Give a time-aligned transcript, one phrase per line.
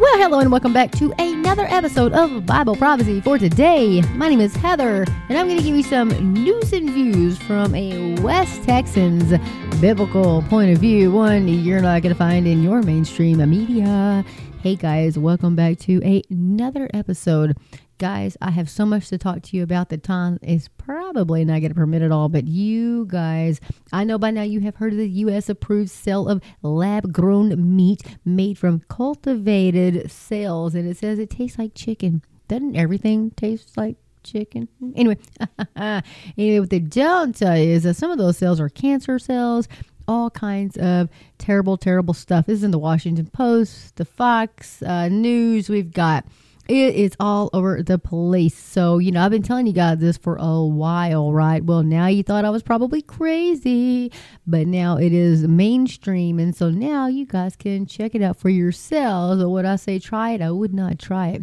[0.00, 4.00] Well, hello and welcome back to another episode of Bible Prophecy for today.
[4.14, 7.74] My name is Heather, and I'm going to give you some news and views from
[7.74, 9.38] a West Texans
[9.78, 11.12] biblical point of view.
[11.12, 14.24] One you're not going to find in your mainstream media.
[14.62, 17.58] Hey guys, welcome back to another episode
[18.00, 19.90] guys, I have so much to talk to you about.
[19.90, 23.60] The time is probably not going to permit it all, but you guys,
[23.92, 25.50] I know by now you have heard of the U.S.
[25.50, 31.58] approved sale of lab grown meat made from cultivated cells, and it says it tastes
[31.58, 32.22] like chicken.
[32.48, 34.68] Doesn't everything taste like chicken?
[34.96, 35.18] Anyway,
[35.76, 39.68] anyway, what they don't tell you is that some of those cells are cancer cells
[40.08, 42.46] all kinds of terrible, terrible stuff.
[42.46, 45.68] This is in the Washington Post, the Fox uh, News.
[45.68, 46.24] We've got
[46.70, 48.56] it is all over the place.
[48.56, 51.64] So, you know, I've been telling you guys this for a while, right?
[51.64, 54.12] Well, now you thought I was probably crazy,
[54.46, 56.38] but now it is mainstream.
[56.38, 59.42] And so now you guys can check it out for yourselves.
[59.42, 60.40] Or would I say try it?
[60.40, 61.42] I would not try it.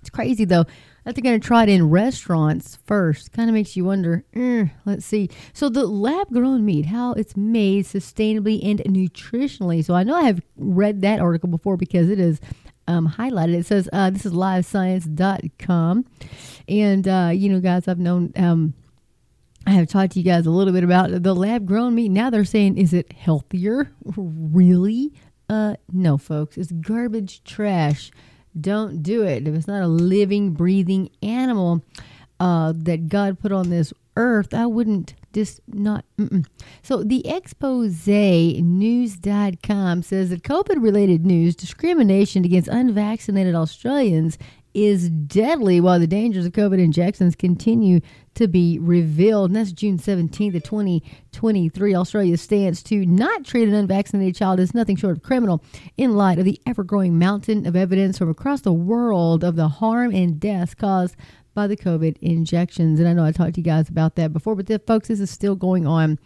[0.00, 0.66] It's crazy though
[1.04, 3.32] that they're going to try it in restaurants first.
[3.32, 4.24] Kind of makes you wonder.
[4.34, 5.30] Eh, let's see.
[5.52, 9.84] So the lab grown meat, how it's made sustainably and nutritionally.
[9.84, 12.40] So I know I have read that article before because it is
[12.86, 13.54] um, highlighted.
[13.54, 16.04] It says uh, this is livescience.com.
[16.68, 18.74] And, uh, you know, guys, I've known, um,
[19.66, 22.08] I have talked to you guys a little bit about the lab grown meat.
[22.10, 23.92] Now they're saying, is it healthier?
[24.16, 25.12] really?
[25.48, 26.56] Uh, no, folks.
[26.56, 28.10] It's garbage trash.
[28.58, 29.46] Don't do it.
[29.46, 31.84] If it's not a living, breathing animal
[32.40, 36.04] uh, that God put on this earth, I wouldn't just not.
[36.18, 36.46] Mm-mm.
[36.82, 44.38] So the expose news.com says that COVID related news, discrimination against unvaccinated Australians
[44.74, 48.00] is deadly while the dangers of COVID injections continue
[48.34, 49.50] to be revealed.
[49.50, 51.94] And that's June 17th of 2023.
[51.94, 55.62] Australia's stance to not treat an unvaccinated child as nothing short of criminal
[55.96, 59.68] in light of the ever growing mountain of evidence from across the world of the
[59.68, 61.16] harm and deaths caused
[61.54, 62.98] by the COVID injections.
[62.98, 65.20] And I know I talked to you guys about that before, but the, folks, this
[65.20, 66.18] is still going on.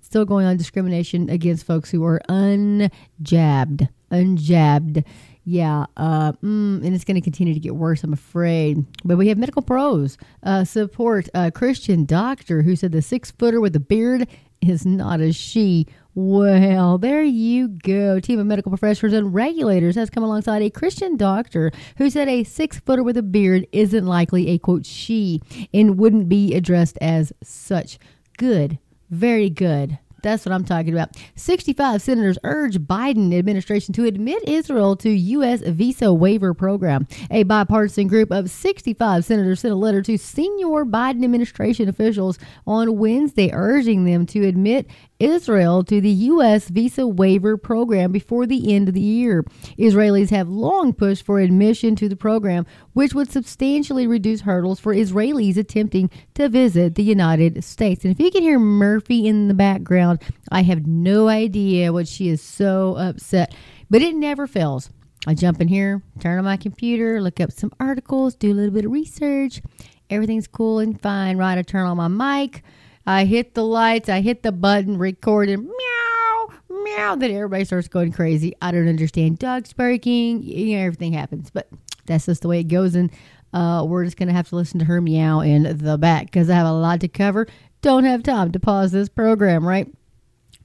[0.00, 3.88] Still going on discrimination against folks who are unjabbed.
[4.10, 5.04] Unjabbed.
[5.44, 8.84] Yeah, uh, mm, and it's going to continue to get worse, I'm afraid.
[9.04, 13.60] But we have medical pros uh, support a Christian doctor who said the six footer
[13.60, 14.28] with a beard
[14.60, 15.86] is not a she.
[16.14, 18.20] Well, there you go.
[18.20, 22.44] Team of medical professors and regulators has come alongside a Christian doctor who said a
[22.44, 25.40] six footer with a beard isn't likely a quote she
[25.72, 27.98] and wouldn't be addressed as such.
[28.36, 28.78] Good.
[29.08, 29.98] Very good.
[30.22, 31.16] That's what I'm talking about.
[31.34, 35.62] 65 senators urge Biden administration to admit Israel to U.S.
[35.62, 37.08] visa waiver program.
[37.30, 42.98] A bipartisan group of 65 senators sent a letter to senior Biden administration officials on
[42.98, 44.86] Wednesday urging them to admit
[45.22, 46.68] Israel to the U.S.
[46.68, 49.44] visa waiver program before the end of the year.
[49.78, 54.92] Israelis have long pushed for admission to the program, which would substantially reduce hurdles for
[54.92, 58.04] Israelis attempting to visit the United States.
[58.04, 62.28] And if you can hear Murphy in the background, I have no idea what she
[62.28, 63.54] is so upset,
[63.88, 64.90] but it never fails.
[65.24, 68.74] I jump in here, turn on my computer, look up some articles, do a little
[68.74, 69.62] bit of research.
[70.10, 71.56] Everything's cool and fine, right?
[71.56, 72.64] I turn on my mic
[73.06, 77.16] I hit the lights, I hit the button, recorded, meow, meow.
[77.16, 78.54] Then everybody starts going crazy.
[78.62, 80.42] I don't understand dogs barking.
[80.42, 81.68] You know, everything happens, but
[82.06, 82.94] that's just the way it goes.
[82.94, 83.10] And
[83.52, 86.48] uh, we're just going to have to listen to her meow in the back because
[86.48, 87.46] I have a lot to cover.
[87.80, 89.92] Don't have time to pause this program, right?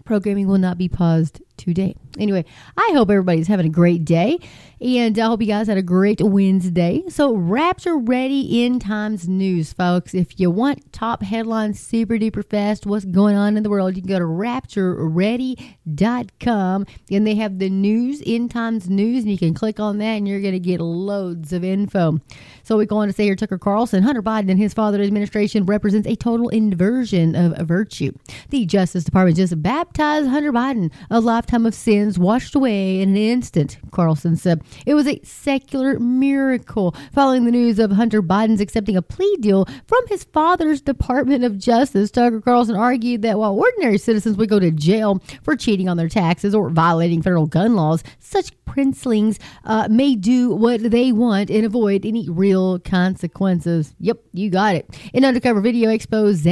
[0.05, 1.95] Programming will not be paused today.
[2.19, 2.45] Anyway,
[2.75, 4.37] I hope everybody's having a great day,
[4.79, 7.03] and I hope you guys had a great Wednesday.
[7.09, 10.13] So, Rapture Ready End Times News, folks.
[10.13, 14.01] If you want top headlines super duper fast, what's going on in the world, you
[14.01, 19.53] can go to raptureready.com, and they have the news, End Times News, and you can
[19.53, 22.19] click on that, and you're going to get loads of info.
[22.63, 25.65] So, we go on to say here Tucker Carlson, Hunter Biden and his father administration
[25.65, 28.11] represents a total inversion of virtue.
[28.49, 33.15] The Justice Department just baptized Hunter Biden, a lifetime of sins washed away in an
[33.15, 34.61] instant, Carlson said.
[34.85, 36.93] It was a secular miracle.
[37.13, 41.57] Following the news of Hunter Biden's accepting a plea deal from his father's Department of
[41.57, 45.95] Justice, Tucker Carlson argued that while ordinary citizens would go to jail for cheating on
[45.95, 51.49] their taxes or violating federal gun laws, such princelings uh, may do what they want
[51.49, 53.95] and avoid any real consequences.
[54.01, 54.99] Yep, you got it.
[55.13, 56.43] An undercover video expose.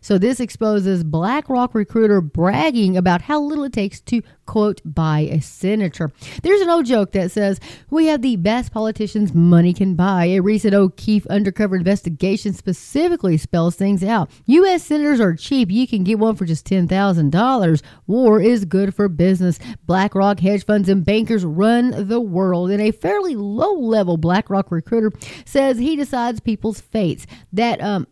[0.00, 5.40] So this exposes BlackRock recruiter bragging about how little it takes to quote, by a
[5.40, 6.10] senator.
[6.42, 10.24] There's an old joke that says, We have the best politicians money can buy.
[10.26, 14.28] A recent O'Keefe undercover investigation specifically spells things out.
[14.46, 14.82] U.S.
[14.82, 15.70] senators are cheap.
[15.70, 17.82] You can get one for just $10,000.
[18.08, 19.60] War is good for business.
[19.86, 22.70] BlackRock, hedge funds, and bankers run the world.
[22.70, 25.12] And a fairly low level BlackRock recruiter
[25.44, 27.26] says he decides people's fates.
[27.52, 28.08] That, um,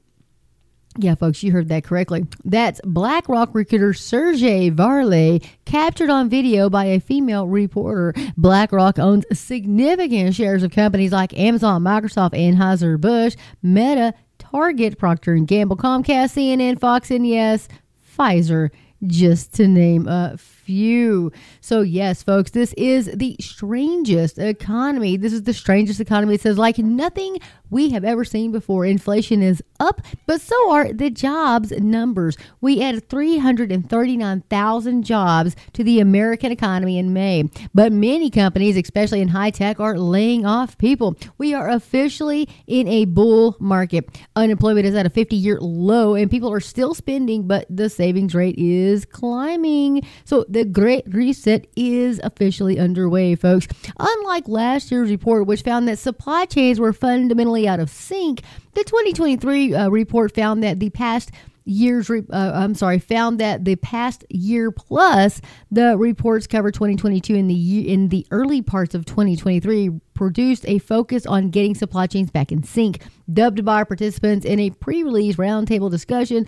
[0.98, 2.26] yeah, folks, you heard that correctly.
[2.44, 8.14] That's BlackRock recruiter Sergey Varlay, captured on video by a female reporter.
[8.36, 15.76] BlackRock owns significant shares of companies like Amazon, Microsoft, Anheuser-Busch, Meta, Target, Procter & Gamble,
[15.76, 17.68] Comcast, CNN, Fox, and yes,
[18.16, 18.70] Pfizer,
[19.06, 21.30] just to name a few.
[21.60, 25.16] So, yes, folks, this is the strangest economy.
[25.16, 26.34] This is the strangest economy.
[26.34, 27.38] It says like nothing
[27.70, 28.84] we have ever seen before.
[28.84, 32.36] Inflation is up, but so are the jobs numbers.
[32.60, 37.44] We added 339,000 jobs to the American economy in May,
[37.74, 41.16] but many companies, especially in high tech, are laying off people.
[41.36, 44.08] We are officially in a bull market.
[44.36, 48.34] Unemployment is at a 50 year low, and people are still spending, but the savings
[48.34, 50.02] rate is climbing.
[50.24, 53.68] So the Great Reset is officially underway, folks.
[53.98, 58.42] Unlike last year's report, which found that supply chains were fundamentally out of sync,
[58.74, 61.30] the 2023 uh, report found that the past
[61.68, 67.46] years uh, i'm sorry found that the past year plus the reports cover 2022 in
[67.46, 72.50] the in the early parts of 2023 produced a focus on getting supply chains back
[72.50, 76.46] in sync dubbed by participants in a pre-release roundtable discussion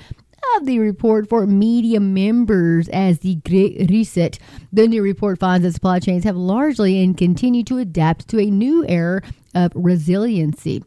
[0.57, 4.39] of the report for media members as the Great Reset.
[4.73, 8.51] The new report finds that supply chains have largely and continue to adapt to a
[8.51, 9.23] new era
[9.55, 10.83] of resiliency.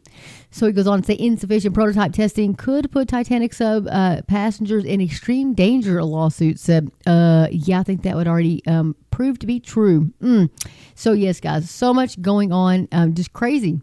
[0.50, 4.84] So he goes on to say insufficient prototype testing could put Titanic sub uh, passengers
[4.84, 6.90] in extreme danger, a lawsuit said.
[7.06, 10.12] Uh, yeah, I think that would already um, prove to be true.
[10.22, 10.50] Mm.
[10.94, 13.80] So, yes, guys, so much going on, um, just crazy.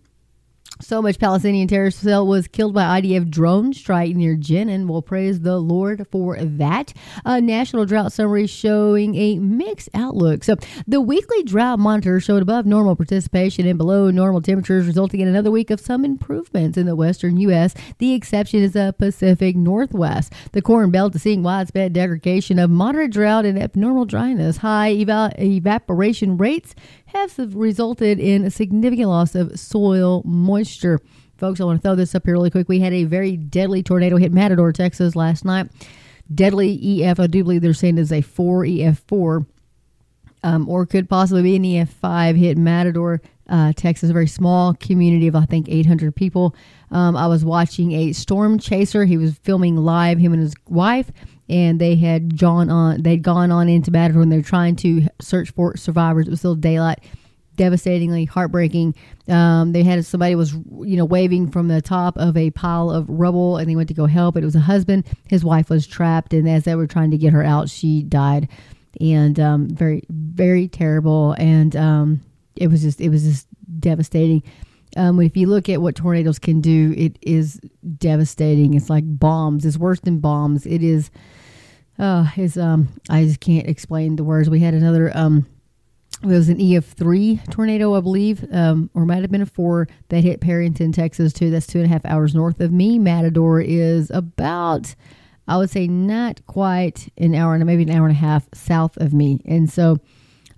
[0.82, 4.88] So much Palestinian terrorist cell was killed by IDF drone strike near Jenin.
[4.88, 6.92] We'll praise the Lord for that.
[7.24, 10.44] A national drought summary showing a mixed outlook.
[10.44, 10.56] So
[10.88, 15.52] the weekly drought monitor showed above normal participation and below normal temperatures, resulting in another
[15.52, 17.76] week of some improvements in the western U.S.
[18.00, 20.34] The exception is the Pacific Northwest.
[20.52, 24.58] The Corn Belt is seeing widespread degradation of moderate drought and abnormal dryness.
[24.58, 26.74] High eva- evaporation rates
[27.14, 31.00] have resulted in a significant loss of soil moisture.
[31.38, 32.70] Folks, I want to throw this up here really quick.
[32.70, 35.70] We had a very deadly tornado hit Matador, Texas last night.
[36.34, 39.46] Deadly EF, I do believe they're saying is a 4 EF4,
[40.44, 45.28] um, or could possibly be an EF5 hit Matador, uh, Texas, a very small community
[45.28, 46.56] of, I think, 800 people.
[46.92, 49.04] Um, I was watching a storm chaser.
[49.04, 51.12] He was filming live, him and his wife
[51.52, 55.52] and they had gone on they'd gone on into battle and they're trying to search
[55.52, 56.26] for survivors.
[56.26, 57.00] It was still daylight.
[57.58, 58.96] Devastatingly heartbreaking.
[59.28, 63.06] Um, they had somebody was you know waving from the top of a pile of
[63.10, 64.38] rubble, and they went to go help.
[64.38, 65.06] It was a husband.
[65.28, 68.48] His wife was trapped, and as they were trying to get her out, she died.
[69.02, 71.34] And um, very very terrible.
[71.38, 72.22] And um,
[72.56, 73.48] it was just it was just
[73.80, 74.42] devastating.
[74.96, 77.60] Um, if you look at what tornadoes can do, it is
[77.98, 78.74] devastating.
[78.74, 79.66] It's like bombs.
[79.66, 80.66] It's worse than bombs.
[80.66, 81.12] It is
[82.02, 84.50] uh, is um, I just can't explain the words.
[84.50, 85.46] We had another um,
[86.24, 90.24] it was an EF3 tornado, I believe, um, or might have been a four that
[90.24, 91.50] hit Perryton, Texas, too.
[91.50, 93.00] That's two and a half hours north of me.
[93.00, 94.94] Matador is about,
[95.48, 98.98] I would say, not quite an hour and maybe an hour and a half south
[98.98, 99.42] of me.
[99.46, 99.98] And so,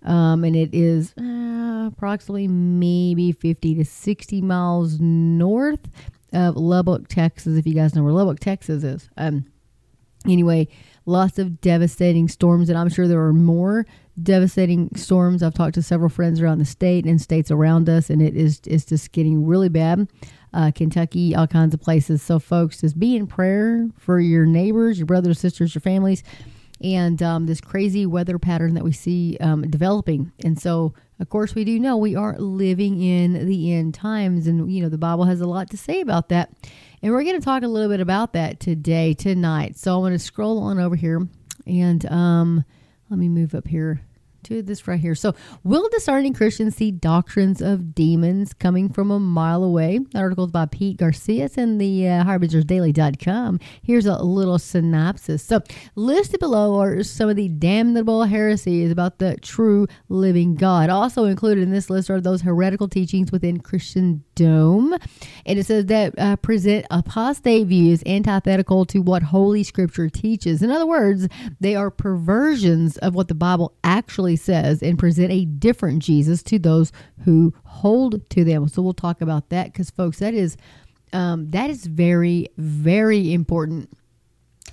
[0.04, 5.88] um, and it is uh, approximately maybe 50 to 60 miles north
[6.34, 9.10] of Lubbock, Texas, if you guys know where Lubbock, Texas is.
[9.16, 9.46] Um,
[10.28, 10.68] anyway,
[11.06, 13.86] lots of devastating storms, and I'm sure there are more
[14.22, 15.42] devastating storms.
[15.42, 18.62] I've talked to several friends around the state and states around us, and it is
[18.66, 20.08] it's just getting really bad.
[20.54, 22.22] Uh, Kentucky, all kinds of places.
[22.22, 26.24] So, folks, just be in prayer for your neighbors, your brothers, sisters, your families,
[26.82, 30.32] and um, this crazy weather pattern that we see um, developing.
[30.44, 34.72] And so, of course, we do know we are living in the end times, and
[34.72, 36.52] you know the Bible has a lot to say about that.
[37.02, 39.78] And we're going to talk a little bit about that today, tonight.
[39.78, 41.28] So I'm going to scroll on over here
[41.68, 42.66] and um,
[43.10, 44.02] let me move up here
[44.44, 45.16] to this right here.
[45.16, 45.34] So,
[45.64, 50.00] will discerning Christians see doctrines of demons coming from a mile away?
[50.12, 51.50] That article is by Pete Garcia.
[51.58, 53.60] In the uh, harbingersdaily.com.
[53.82, 55.44] Here's a little synopsis.
[55.44, 55.62] So,
[55.96, 60.90] listed below are some of the damnable heresies about the true living God.
[60.90, 64.94] Also included in this list are those heretical teachings within Christian dome.
[65.46, 70.62] And it says that uh, present apostate views antithetical to what Holy Scripture teaches.
[70.62, 71.28] In other words,
[71.60, 76.60] they are perversions of what the Bible actually says and present a different Jesus to
[76.60, 76.92] those
[77.26, 78.68] who hold to them.
[78.68, 80.58] So we'll talk about that because, folks, that is
[81.14, 83.90] um, that is very, very important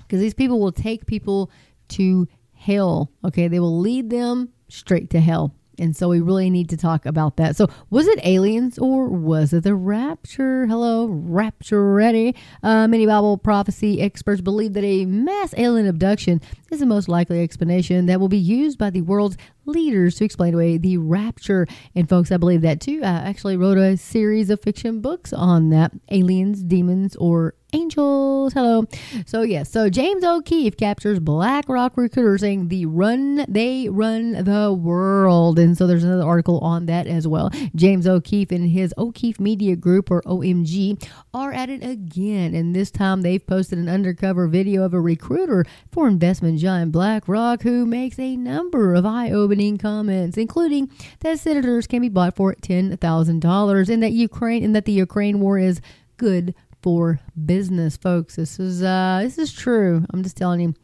[0.00, 1.50] because these people will take people
[1.88, 3.10] to hell.
[3.24, 5.54] Okay, they will lead them straight to hell.
[5.80, 7.56] And so we really need to talk about that.
[7.56, 10.66] So, was it aliens or was it the rapture?
[10.66, 12.36] Hello, rapture ready.
[12.62, 17.42] Uh, many Bible prophecy experts believe that a mass alien abduction is the most likely
[17.42, 19.36] explanation that will be used by the world's
[19.70, 21.66] leaders to explain away the rapture.
[21.94, 23.00] And folks, I believe that too.
[23.02, 28.52] I actually wrote a series of fiction books on that aliens, demons, or angels.
[28.52, 28.84] Hello.
[29.26, 35.58] So yes, so James O'Keefe captures BlackRock recruiters saying the run they run the world.
[35.58, 37.50] And so there's another article on that as well.
[37.74, 42.54] James O'Keefe and his O'Keefe Media Group or OMG are at it again.
[42.54, 47.62] And this time they've posted an undercover video of a recruiter for investment giant BlackRock
[47.62, 49.06] who makes a number of
[49.60, 50.90] eye-opening comments, including
[51.20, 54.92] that senators can be bought for ten thousand dollars and that Ukraine and that the
[54.92, 55.80] Ukraine war is
[56.16, 58.36] good for business, folks.
[58.36, 60.04] This is uh, this is true.
[60.10, 60.74] I'm just telling you.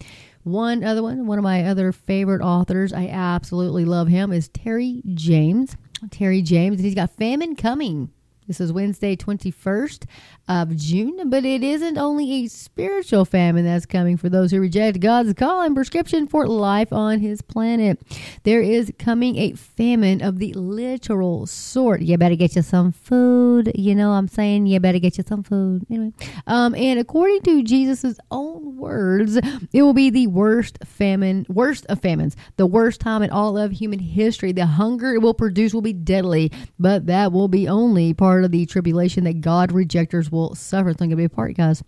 [0.44, 5.02] One other one, one of my other favorite authors, I absolutely love him, is Terry
[5.14, 5.76] James.
[6.12, 8.12] Terry James, he's got Famine Coming
[8.46, 10.04] this is Wednesday, 21st
[10.48, 15.00] of June, but it isn't only a spiritual famine that's coming for those who reject
[15.00, 18.00] God's call and prescription for life on his planet.
[18.44, 22.02] There is coming a famine of the literal sort.
[22.02, 23.72] You better get you some food.
[23.74, 25.84] You know, I'm saying you better get you some food.
[25.90, 26.12] Anyway,
[26.46, 29.36] um, and according to Jesus' own words,
[29.72, 33.72] it will be the worst famine, worst of famines, the worst time in all of
[33.72, 34.52] human history.
[34.52, 38.44] The hunger it will produce will be deadly, but that will be only part part
[38.44, 40.90] of the tribulation that God rejectors will suffer.
[40.90, 41.82] It's not going to be a part, guys.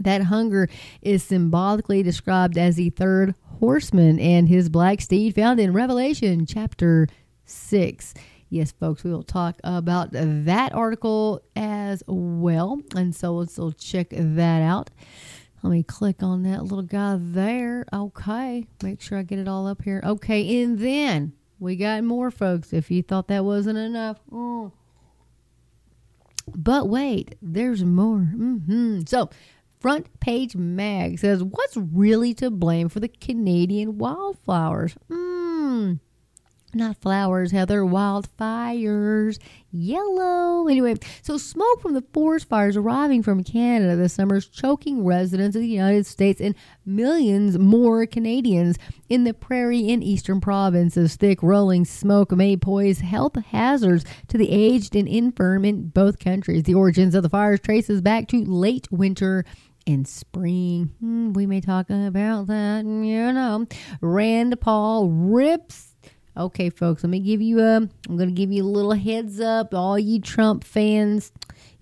[0.00, 0.68] That hunger
[1.02, 7.06] is symbolically described as the third horseman and his black steed found in Revelation chapter
[7.44, 8.14] 6.
[8.50, 12.80] Yes, folks, we will talk about that article as well.
[12.96, 14.90] And so let's check that out.
[15.62, 17.86] Let me click on that little guy there.
[17.92, 20.02] Okay, make sure I get it all up here.
[20.04, 22.72] Okay, and then we got more, folks.
[22.72, 24.72] If you thought that wasn't enough, oh,
[26.56, 28.28] but wait, there's more.
[28.34, 29.00] Mm-hmm.
[29.06, 29.30] So,
[29.80, 34.96] Front Page Mag says, What's really to blame for the Canadian wildflowers?
[35.10, 35.94] Hmm.
[36.74, 39.38] Not flowers, Heather, wildfires.
[39.70, 40.68] Yellow.
[40.68, 45.56] Anyway, so smoke from the forest fires arriving from Canada this summer is choking residents
[45.56, 46.54] of the United States and
[46.86, 48.76] millions more Canadians
[49.08, 51.16] in the prairie and eastern provinces.
[51.16, 56.64] Thick rolling smoke may pose health hazards to the aged and infirm in both countries.
[56.64, 59.44] The origins of the fires traces back to late winter
[59.86, 60.92] and spring.
[61.00, 63.66] Hmm, we may talk about that, you know.
[64.00, 65.87] Rand Paul rips
[66.38, 67.76] Okay, folks, let me give you a.
[67.78, 71.32] I'm going to give you a little heads up, all you Trump fans.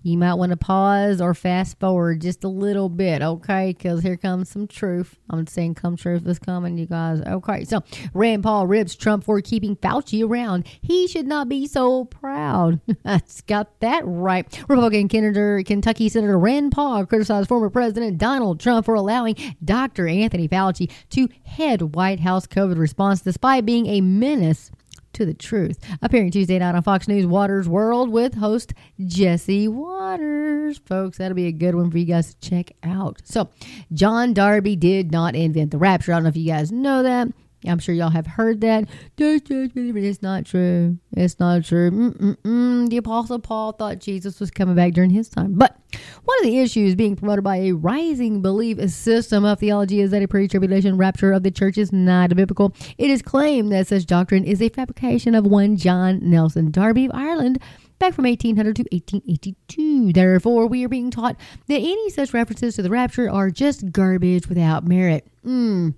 [0.07, 3.73] You might want to pause or fast forward just a little bit, okay?
[3.77, 5.17] Because here comes some truth.
[5.29, 7.19] I'm saying come truth is coming, you guys.
[7.19, 7.83] Okay, so
[8.13, 10.65] Rand Paul ribs Trump for keeping Fauci around.
[10.79, 12.79] He should not be so proud.
[13.03, 14.47] That's got that right.
[14.69, 20.07] Republican Senator, Kentucky Senator Rand Paul criticized former President Donald Trump for allowing Dr.
[20.07, 24.71] Anthony Fauci to head White House COVID response despite being a menace
[25.17, 25.79] to the truth.
[26.01, 28.73] Appearing Tuesday night on Fox News Watters World with host
[29.05, 30.77] Jesse Watters.
[30.85, 33.21] Folks, that'll be a good one for you guys to check out.
[33.25, 33.49] So,
[33.91, 36.13] John Darby did not invent the rapture.
[36.13, 37.27] I don't know if you guys know that.
[37.67, 38.87] I'm sure y'all have heard that.
[39.17, 40.97] It's not true.
[41.15, 41.91] It's not true.
[41.91, 42.89] Mm-mm-mm.
[42.89, 45.53] The Apostle Paul thought Jesus was coming back during his time.
[45.53, 45.77] But
[46.23, 50.23] one of the issues being promoted by a rising belief system of theology is that
[50.23, 52.73] a pre tribulation rapture of the church is not biblical.
[52.97, 57.11] It is claimed that such doctrine is a fabrication of one John Nelson Darby of
[57.13, 57.59] Ireland
[57.99, 60.13] back from 1800 to 1882.
[60.13, 61.35] Therefore, we are being taught
[61.67, 65.27] that any such references to the rapture are just garbage without merit.
[65.43, 65.89] Hmm.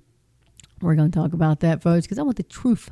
[0.82, 2.92] We're going to talk about that, folks, because I want the truth.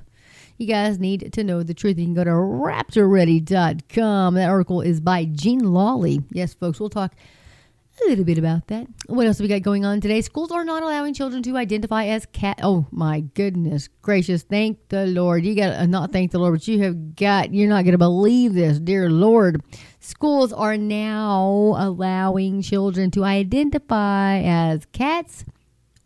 [0.57, 1.97] You guys need to know the truth.
[1.97, 4.33] You can go to raptureready.com.
[4.33, 6.21] That article is by Gene Lawley.
[6.31, 7.13] Yes, folks, we'll talk
[8.05, 8.87] a little bit about that.
[9.07, 10.21] What else we got going on today?
[10.21, 12.59] Schools are not allowing children to identify as cat.
[12.61, 14.43] Oh my goodness gracious!
[14.43, 15.45] Thank the Lord.
[15.45, 17.53] You got to uh, not thank the Lord, but you have got.
[17.53, 19.61] You're not going to believe this, dear Lord.
[19.99, 25.45] Schools are now allowing children to identify as cats,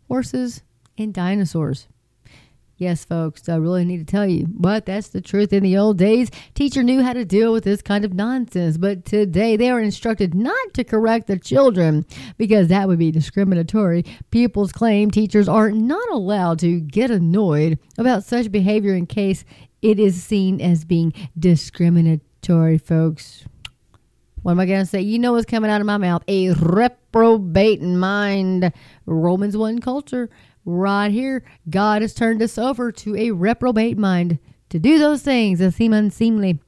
[0.08, 0.62] horses,
[1.10, 1.88] dinosaurs.
[2.82, 5.52] Yes, folks, I really need to tell you, but that's the truth.
[5.52, 9.04] In the old days, teacher knew how to deal with this kind of nonsense, but
[9.04, 12.04] today they are instructed not to correct the children
[12.38, 14.04] because that would be discriminatory.
[14.32, 19.44] Pupils claim teachers are not allowed to get annoyed about such behavior in case
[19.80, 23.44] it is seen as being discriminatory, folks.
[24.42, 25.02] What am I going to say?
[25.02, 26.24] You know what's coming out of my mouth.
[26.26, 28.72] A reprobate mind.
[29.06, 30.30] Romans 1 culture
[30.64, 34.38] right here, God has turned us over to a reprobate mind
[34.70, 36.60] to do those things that seem unseemly.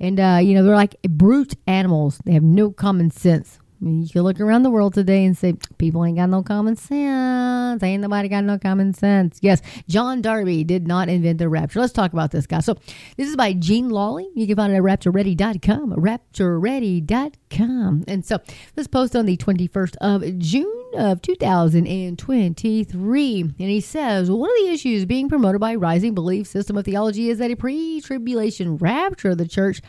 [0.00, 2.20] And, uh, you know, they're like brute animals.
[2.24, 3.58] They have no common sense.
[3.82, 6.44] I mean, you can look around the world today and say, people ain't got no
[6.44, 7.82] common sense.
[7.82, 9.40] Ain't nobody got no common sense.
[9.42, 11.80] Yes, John Darby did not invent the rapture.
[11.80, 12.60] Let's talk about this guy.
[12.60, 12.76] So,
[13.16, 14.28] this is by Gene Lawley.
[14.36, 15.94] You can find it at raptureready.com.
[15.94, 18.04] Raptureready.com.
[18.06, 18.38] And so,
[18.76, 23.40] this post on the 21st of June of 2023.
[23.40, 27.28] And he says, one of the issues being promoted by Rising Belief System of Theology
[27.28, 29.80] is that a pre tribulation rapture of the church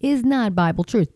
[0.00, 1.10] is not Bible truth.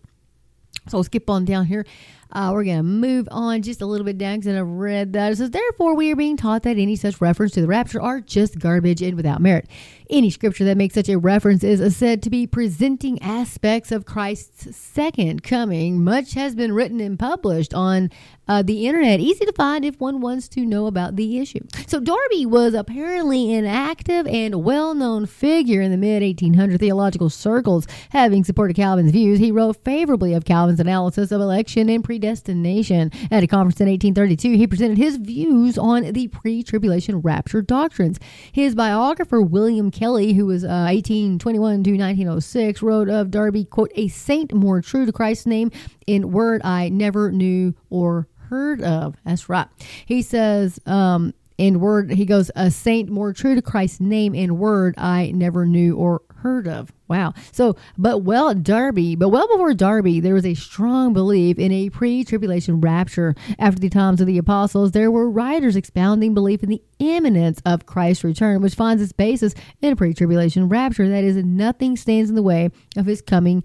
[0.89, 1.85] So we'll skip on down here.
[2.33, 5.33] Uh, we're going to move on just a little bit down because I've read that.
[5.33, 8.21] It says, Therefore, we are being taught that any such reference to the rapture are
[8.21, 9.69] just garbage and without merit.
[10.11, 14.77] Any scripture that makes such a reference is said to be presenting aspects of Christ's
[14.77, 16.03] second coming.
[16.03, 18.11] Much has been written and published on
[18.49, 21.61] uh, the internet, easy to find if one wants to know about the issue.
[21.87, 27.31] So, Darby was apparently an active and well known figure in the mid 1800 theological
[27.31, 27.87] circles.
[28.11, 33.11] Having supported Calvin's views, he wrote favorably of Calvin's analysis of election and predestination.
[33.31, 38.19] At a conference in 1832, he presented his views on the pre tribulation rapture doctrines.
[38.53, 44.09] His biographer, William Kelly, who was uh, 1821 to 1906, wrote of Darby, quote, a
[44.09, 45.71] saint more true to Christ's name
[46.07, 49.17] in word I never knew or heard of.
[49.25, 49.69] That's right.
[50.07, 54.59] He says, um, in word, he goes, a saint more true to Christ's name in
[54.59, 56.93] word I never knew or heard of.
[57.09, 57.35] Wow.
[57.53, 61.89] So, but well, Darby, but well before Darby, there was a strong belief in a
[61.89, 63.35] pre tribulation rapture.
[63.59, 67.87] After the times of the apostles, there were writers expounding belief in the imminence of
[67.87, 71.09] Christ's return, which finds its basis in a pre tribulation rapture.
[71.09, 73.65] That is, nothing stands in the way of his coming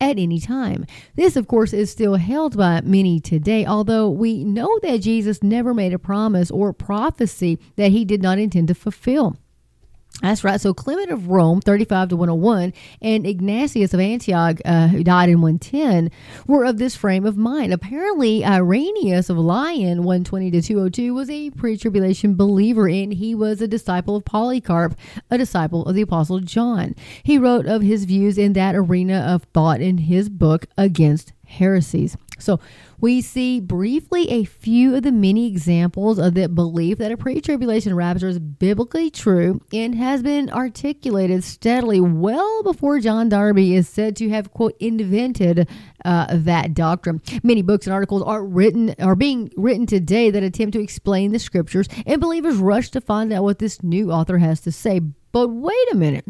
[0.00, 0.86] at any time.
[1.14, 5.72] This, of course, is still held by many today, although we know that Jesus never
[5.72, 9.36] made a promise or prophecy that he did not intend to fulfill.
[10.20, 10.60] That's right.
[10.60, 15.40] So Clement of Rome, 35 to 101, and Ignatius of Antioch, uh, who died in
[15.40, 16.10] 110,
[16.46, 17.72] were of this frame of mind.
[17.72, 23.60] Apparently, Irenaeus of Lyon, 120 to 202, was a pre tribulation believer, and he was
[23.60, 24.96] a disciple of Polycarp,
[25.30, 26.94] a disciple of the Apostle John.
[27.22, 32.16] He wrote of his views in that arena of thought in his book, Against Heresies.
[32.42, 32.60] So
[33.00, 37.94] we see briefly a few of the many examples of the belief that a pre-tribulation
[37.94, 44.16] rapture is biblically true and has been articulated steadily well before John Darby is said
[44.16, 45.68] to have quote invented
[46.04, 47.20] uh, that doctrine.
[47.42, 51.38] Many books and articles are written are being written today that attempt to explain the
[51.38, 55.00] scriptures, and believers rush to find out what this new author has to say.
[55.32, 56.26] But wait a minute.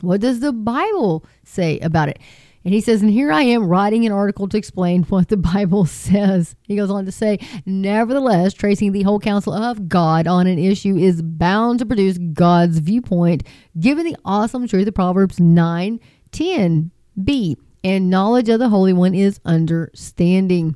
[0.00, 2.18] What does the Bible say about it?
[2.66, 5.86] And he says, and here I am writing an article to explain what the Bible
[5.86, 6.56] says.
[6.64, 10.96] He goes on to say, nevertheless, tracing the whole counsel of God on an issue
[10.96, 13.44] is bound to produce God's viewpoint,
[13.78, 16.00] given the awesome truth of Proverbs 9
[16.32, 17.56] 10b.
[17.84, 20.74] And knowledge of the Holy One is understanding.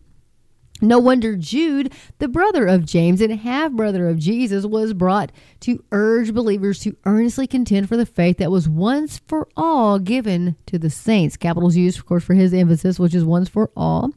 [0.80, 5.84] No wonder Jude, the brother of James and half brother of Jesus, was brought to
[5.92, 10.78] urge believers to earnestly contend for the faith that was once for all given to
[10.78, 11.36] the saints.
[11.36, 14.10] Capitals used, of course, for his emphasis, which is once for all.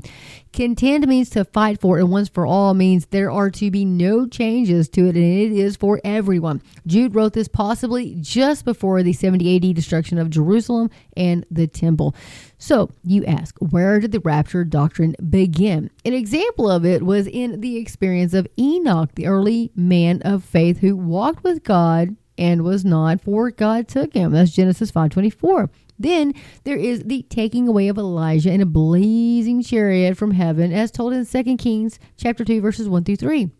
[0.54, 4.28] Contend means to fight for, and once for all means there are to be no
[4.28, 6.62] changes to it, and it is for everyone.
[6.86, 12.16] Jude wrote this possibly just before the 70 AD destruction of Jerusalem and the temple.
[12.64, 15.92] So you ask, where did the rapture doctrine begin?
[16.06, 20.78] An example of it was in the experience of Enoch, the early man of faith
[20.78, 24.32] who walked with God and was not, for God took him.
[24.32, 25.72] That's Genesis 524.
[26.00, 30.90] Then there is the taking away of Elijah in a blazing chariot from heaven, as
[30.90, 33.52] told in 2 Kings chapter 2, verses 1 through 3.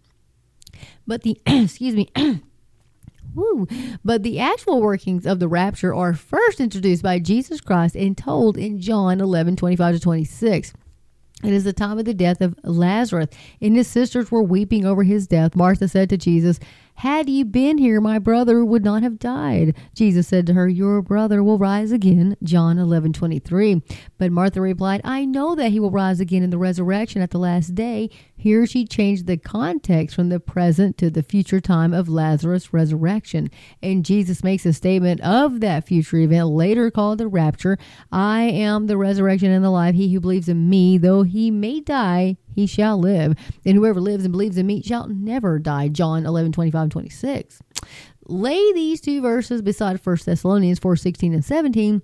[1.06, 2.10] But the excuse me.
[3.36, 3.68] Woo.
[4.04, 8.58] But the actual workings of the rapture are first introduced by Jesus Christ and told
[8.58, 10.74] in John 11 25 to 26.
[11.44, 13.28] It is the time of the death of Lazarus,
[13.60, 15.56] and his sisters were weeping over his death.
[15.56, 16.60] Martha said to Jesus,
[16.96, 19.76] Had you been here, my brother would not have died.
[19.94, 22.38] Jesus said to her, Your brother will rise again.
[22.44, 23.82] John 11 23.
[24.18, 27.40] But Martha replied, I know that he will rise again in the resurrection at the
[27.40, 28.10] last day.
[28.36, 33.50] Here she changed the context from the present to the future time of Lazarus' resurrection.
[33.82, 37.78] And Jesus makes a statement of that future event, later called the rapture
[38.12, 39.96] I am the resurrection and the life.
[39.96, 43.36] He who believes in me, though he may die, he shall live.
[43.66, 45.88] And whoever lives and believes in me shall never die.
[45.88, 47.62] John 11 25 and 26.
[48.28, 52.02] Lay these two verses beside 1 Thessalonians 4 16 and 17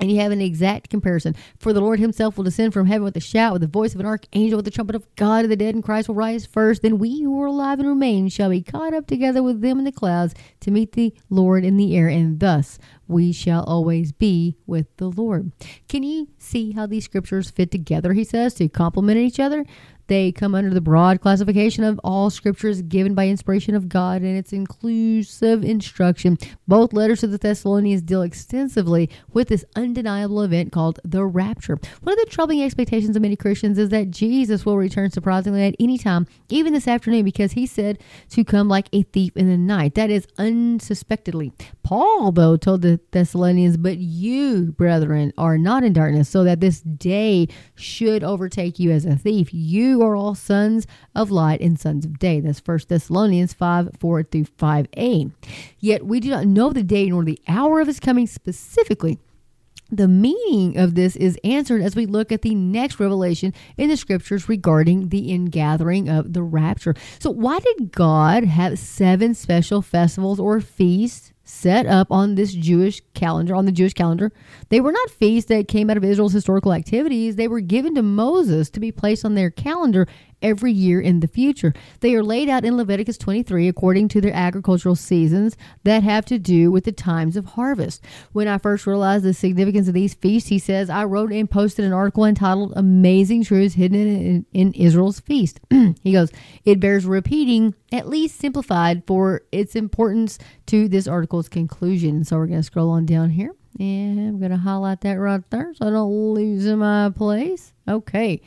[0.00, 1.36] and you have an exact comparison.
[1.58, 4.00] For the Lord himself will descend from heaven with a shout, with the voice of
[4.00, 6.82] an archangel, with the trumpet of God, and the dead and Christ will rise first.
[6.82, 9.84] Then we who are alive and remain shall be caught up together with them in
[9.84, 14.56] the clouds to meet the Lord in the air, and thus we shall always be
[14.66, 15.52] with the Lord.
[15.88, 19.64] Can you see how these scriptures fit together, he says, to complement each other?
[20.06, 24.36] They come under the broad classification of all scriptures given by inspiration of God and
[24.36, 26.36] its inclusive instruction.
[26.68, 31.78] Both letters to the Thessalonians deal extensively with this undeniable event called the rapture.
[32.02, 35.74] One of the troubling expectations of many Christians is that Jesus will return surprisingly at
[35.80, 37.98] any time, even this afternoon, because he said
[38.30, 39.94] to come like a thief in the night.
[39.94, 41.52] That is unsuspectedly.
[41.82, 46.80] Paul, though, told the Thessalonians, But you, brethren, are not in darkness, so that this
[46.80, 49.52] day should overtake you as a thief.
[49.52, 52.40] You are all sons of light and sons of day.
[52.40, 55.32] That's First Thessalonians 5 4 through 5a.
[55.78, 59.18] Yet we do not know the day nor the hour of his coming specifically.
[59.90, 63.96] The meaning of this is answered as we look at the next revelation in the
[63.96, 66.94] scriptures regarding the ingathering of the rapture.
[67.18, 73.02] So, why did God have seven special festivals or feasts set up on this Jewish
[73.14, 74.32] calendar, on the Jewish calendar.
[74.70, 77.36] They were not feasts that came out of Israel's historical activities.
[77.36, 80.08] They were given to Moses to be placed on their calendar
[80.44, 81.74] every year in the future.
[82.00, 86.38] They are laid out in Leviticus 23 according to their agricultural seasons that have to
[86.38, 88.04] do with the times of harvest.
[88.32, 91.84] When I first realized the significance of these feasts, he says, I wrote and posted
[91.84, 95.60] an article entitled Amazing Truths Hidden in, in Israel's Feast.
[96.02, 96.30] he goes,
[96.64, 102.24] It bears repeating, at least simplified, for its importance to this article's conclusion.
[102.24, 103.54] So we're going to scroll on down here.
[103.80, 107.72] And I'm going to highlight that right there so I don't lose my place.
[107.88, 108.40] Okay.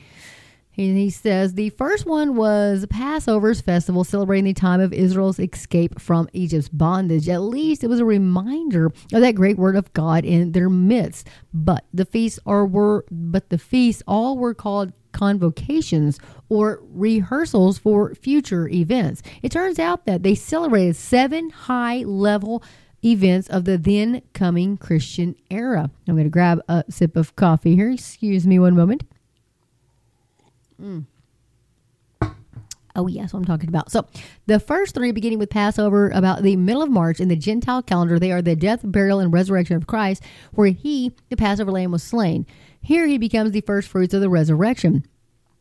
[0.77, 5.99] And he says the first one was Passover's festival celebrating the time of Israel's escape
[5.99, 7.27] from Egypt's bondage.
[7.27, 11.27] At least it was a reminder of that great word of God in their midst.
[11.51, 18.13] But the feasts are were but the feasts all were called convocations or rehearsals for
[18.13, 19.23] future events.
[19.41, 22.63] It turns out that they celebrated seven high level
[23.03, 25.89] events of the then coming Christian era.
[26.07, 27.89] I'm going to grab a sip of coffee here.
[27.89, 29.03] Excuse me one moment.
[30.81, 31.05] Mm.
[32.95, 33.91] Oh, yes, what I'm talking about.
[33.91, 34.07] So,
[34.47, 38.17] the first three, beginning with Passover, about the middle of March in the Gentile calendar,
[38.17, 42.01] they are the death, burial, and resurrection of Christ, where he, the Passover lamb, was
[42.01, 42.47] slain.
[42.81, 45.05] Here he becomes the first fruits of the resurrection.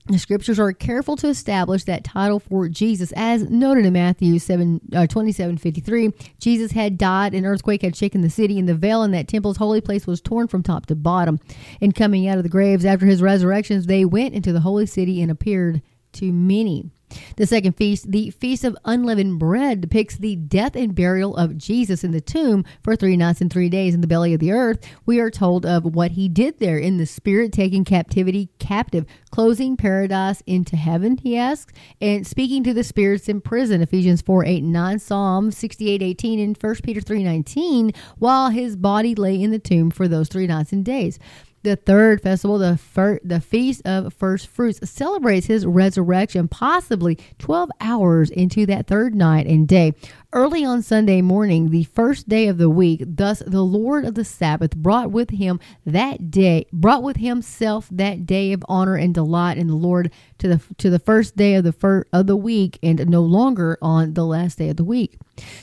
[0.08, 4.80] The scriptures are careful to establish that title for Jesus, as noted in Matthew 7,
[4.94, 6.12] uh, 27 53.
[6.38, 9.56] Jesus had died, an earthquake had shaken the city, and the veil in that temple's
[9.56, 11.40] holy place was torn from top to bottom.
[11.80, 15.20] And coming out of the graves after his resurrections, they went into the holy city
[15.20, 16.90] and appeared to many.
[17.36, 22.02] The second feast, the Feast of Unleavened Bread, depicts the death and burial of Jesus
[22.02, 24.84] in the tomb for three nights and three days in the belly of the earth.
[25.04, 29.76] We are told of what he did there in the spirit taking captivity captive, closing
[29.76, 34.62] paradise into heaven, he asks, and speaking to the spirits in prison, Ephesians 4 8
[34.62, 39.50] and 9, Psalm 68 18, and 1 Peter 3 19, while his body lay in
[39.50, 41.18] the tomb for those three nights and days.
[41.66, 47.70] The third festival, the fir- the Feast of First Fruits, celebrates his resurrection, possibly 12
[47.80, 49.92] hours into that third night and day.
[50.36, 54.22] Early on Sunday morning, the first day of the week, thus the Lord of the
[54.22, 59.56] Sabbath brought with him that day, brought with himself that day of honor and delight
[59.56, 63.08] in the Lord to the to the first day of the of the week, and
[63.08, 65.16] no longer on the last day of the week.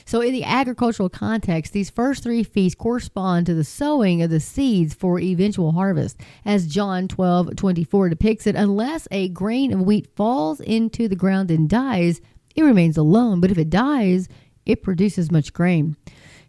[0.06, 4.40] So, in the agricultural context, these first three feasts correspond to the sowing of the
[4.40, 6.18] seeds for eventual harvest.
[6.44, 11.52] As John 12 24 depicts it, unless a grain of wheat falls into the ground
[11.52, 12.20] and dies,
[12.56, 13.40] it remains alone.
[13.40, 14.28] But if it dies,
[14.66, 15.96] it produces much grain.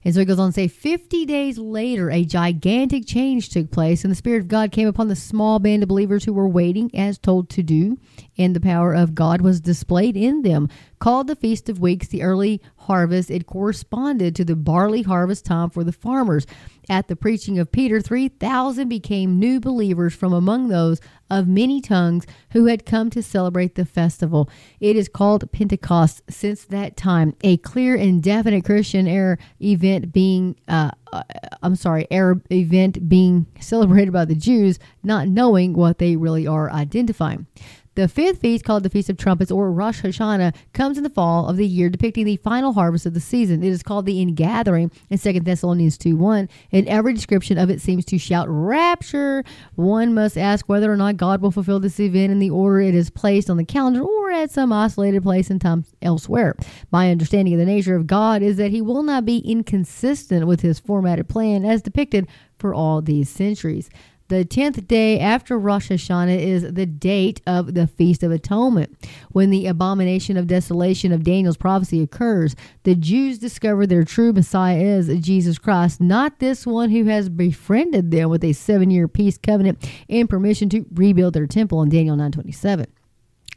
[0.04, 4.04] And so he goes on to say, 50 days later, a gigantic change took place,
[4.04, 6.91] and the Spirit of God came upon the small band of believers who were waiting
[6.93, 7.97] as told to do,
[8.38, 10.69] and the power of God was displayed in them.
[10.99, 15.69] Called the Feast of Weeks, the early harvest, it corresponded to the barley harvest time
[15.69, 16.47] for the farmers.
[16.88, 22.25] At the preaching of Peter, 3,000 became new believers from among those of many tongues
[22.51, 24.49] who had come to celebrate the festival.
[24.79, 30.55] It is called Pentecost since that time, a clear and definite Christian era event being,
[30.67, 31.23] uh, uh,
[31.63, 36.71] I'm sorry, Arab event being celebrated by the Jews, not knowing what they really are
[36.71, 37.47] identifying.
[37.95, 41.47] The fifth feast, called the Feast of Trumpets or Rosh Hashanah, comes in the fall
[41.47, 43.63] of the year, depicting the final harvest of the season.
[43.63, 47.79] It is called the Ingathering in 2 Thessalonians 2 1, and every description of it
[47.79, 49.45] seems to shout rapture.
[49.75, 52.95] One must ask whether or not God will fulfill this event in the order it
[52.95, 56.58] is placed on the calendar or at some isolated place and time elsewhere.
[56.91, 60.60] My understanding of the nature of God is that he will not be inconsistent with
[60.60, 62.27] his formatted plan as depicted
[62.58, 63.89] for all these centuries.
[64.27, 68.97] The 10th day after Rosh Hashanah is the date of the Feast of Atonement.
[69.29, 74.79] When the abomination of desolation of Daniel's prophecy occurs, the Jews discover their true Messiah
[74.79, 79.38] is Jesus Christ, not this one who has befriended them with a seven year peace
[79.38, 82.88] covenant and permission to rebuild their temple in Daniel 927.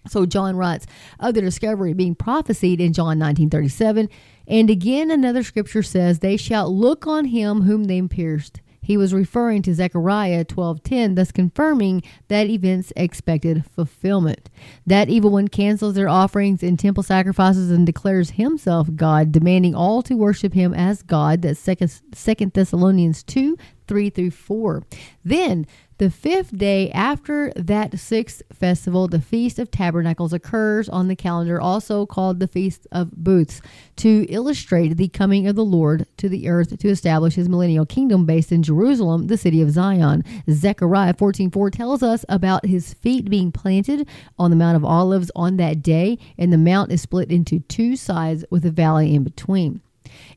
[0.07, 0.87] So John writes
[1.18, 4.11] of the discovery being prophesied in John 1937.
[4.46, 8.61] And again, another scripture says, They shall look on him whom they pierced.
[8.88, 14.48] He was referring to Zechariah 12:10, thus confirming that event's expected fulfillment.
[14.87, 20.01] That evil one cancels their offerings and temple sacrifices and declares himself God, demanding all
[20.05, 21.42] to worship him as God.
[21.42, 24.85] That's Second Thessalonians 2 3 through 4.
[25.24, 25.66] Then
[25.98, 31.61] the fifth day after that sixth festival, the Feast of Tabernacles occurs on the calendar,
[31.61, 33.61] also called the Feast of Booths,
[33.96, 38.27] to illustrate the coming of the Lord to the earth to establish his millennial kingdom
[38.27, 40.22] based in Jerusalem, the city of Zion.
[40.48, 44.07] Zechariah 14:4 tells us about his feet being planted
[44.38, 47.96] on the Mount of Olives on that day, and the mount is split into two
[47.96, 49.81] sides with a valley in between.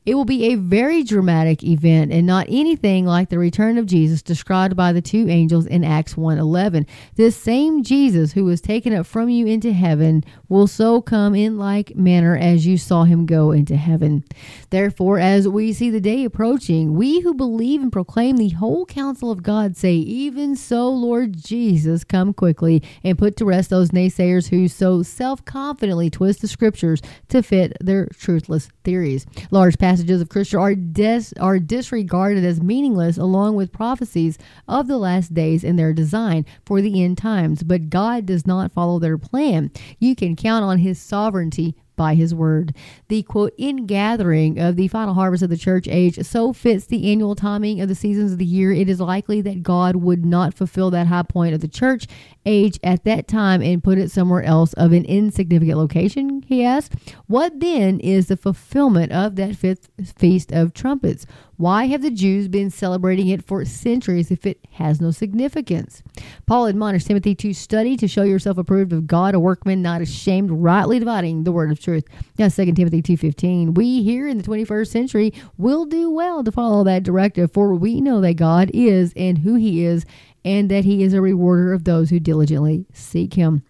[0.04, 4.22] It will be a very dramatic event and not anything like the return of Jesus
[4.22, 6.86] described by the two angels in Acts 1:11.
[7.14, 11.58] This same Jesus who was taken up from you into heaven will so come in
[11.58, 14.24] like manner as you saw him go into heaven.
[14.70, 19.30] Therefore, as we see the day approaching, we who believe and proclaim the whole counsel
[19.30, 24.48] of God say, Even so, Lord Jesus, come quickly and put to rest those naysayers
[24.48, 29.26] who so self confidently twist the scriptures to fit their truthless theories.
[29.62, 34.98] Large passages of Scripture are, dis- are disregarded as meaningless along with prophecies of the
[34.98, 39.16] last days and their design for the end times, but God does not follow their
[39.16, 39.70] plan.
[40.00, 42.74] You can count on His sovereignty by his word.
[43.08, 47.34] The quote, ingathering of the final harvest of the church age so fits the annual
[47.34, 50.90] timing of the seasons of the year, it is likely that God would not fulfill
[50.90, 52.06] that high point of the church
[52.44, 56.94] age at that time and put it somewhere else of an insignificant location, he asked.
[57.26, 61.26] What then is the fulfillment of that fifth feast of trumpets?
[61.62, 66.02] Why have the Jews been celebrating it for centuries if it has no significance?
[66.44, 70.50] Paul admonished Timothy to study to show yourself approved of God, a workman not ashamed,
[70.50, 72.02] rightly dividing the word of truth.
[72.36, 76.82] Now, 2 Timothy 2.15, we here in the 21st century will do well to follow
[76.82, 80.04] that directive, for we know that God is and who he is,
[80.44, 83.62] and that he is a rewarder of those who diligently seek him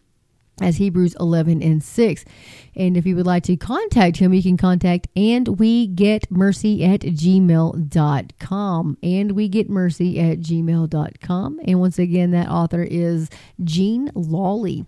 [0.61, 2.25] as Hebrews 11 and 6.
[2.75, 6.85] And if you would like to contact him, you can contact and we get mercy
[6.85, 8.99] at gmail.com.
[9.03, 11.61] And we get mercy at gmail.com.
[11.65, 13.31] And once again, that author is
[13.63, 14.87] Gene Lawley.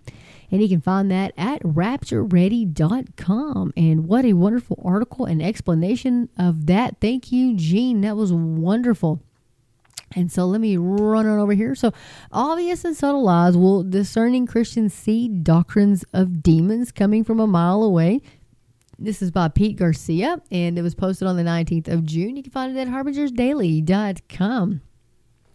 [0.51, 3.73] And you can find that at raptureready.com.
[3.75, 6.97] And what a wonderful article and explanation of that.
[7.01, 8.01] Thank you, Gene.
[8.01, 9.23] That was wonderful.
[10.15, 11.75] And so let me run on over here.
[11.75, 11.91] So,
[12.31, 17.83] obvious and subtle lies will discerning Christians see doctrines of demons coming from a mile
[17.83, 18.21] away.
[18.97, 22.37] This is by Pete Garcia, and it was posted on the 19th of June.
[22.37, 24.81] You can find it at harbingersdaily.com.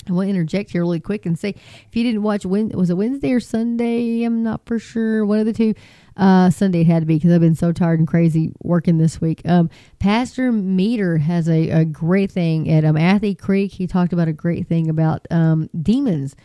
[0.08, 2.90] I want to interject here really quick and say if you didn't watch, when was
[2.90, 4.22] it Wednesday or Sunday?
[4.24, 5.24] I'm not for sure.
[5.24, 5.74] One of the two.
[6.16, 9.22] Uh, Sunday it had to be because I've been so tired and crazy working this
[9.22, 9.40] week.
[9.46, 13.72] Um, Pastor Meador has a, a great thing at um, Athey Creek.
[13.72, 16.36] He talked about a great thing about um, demons.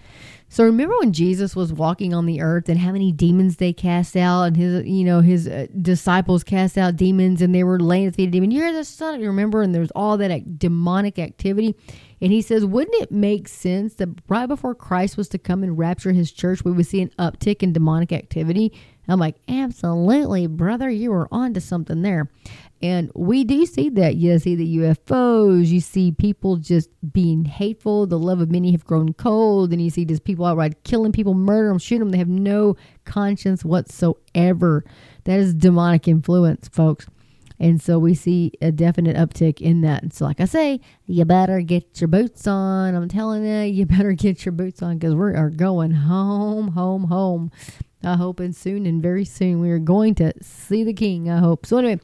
[0.48, 4.16] So remember when Jesus was walking on the earth and how many demons they cast
[4.16, 8.06] out and his you know his uh, disciples cast out demons and they were laying
[8.06, 8.54] at the feet of demons.
[8.54, 9.20] You're the son.
[9.20, 11.76] You remember and there's all that demonic activity.
[12.22, 15.78] And he says, wouldn't it make sense that right before Christ was to come and
[15.78, 18.72] rapture his church, we would see an uptick in demonic activity?
[19.08, 22.30] I'm like, absolutely, brother, you are onto something there.
[22.82, 24.16] And we do see that.
[24.16, 28.08] You see the UFOs, you see people just being hateful.
[28.08, 29.72] The love of many have grown cold.
[29.72, 32.10] And you see just people outright killing people, murder them, shoot them.
[32.10, 32.76] They have no
[33.06, 34.84] conscience whatsoever.
[35.26, 37.08] That is demonic influence, folks.
[37.60, 40.14] And so we see a definite uptick in that.
[40.14, 42.96] So, like I say, you better get your boots on.
[42.96, 47.06] I'm telling you, you better get your boots on because we are going home, home,
[47.06, 47.52] home.
[48.04, 51.30] I hope, and soon and very soon we are going to see the King.
[51.30, 51.66] I hope.
[51.66, 52.00] So, anyway,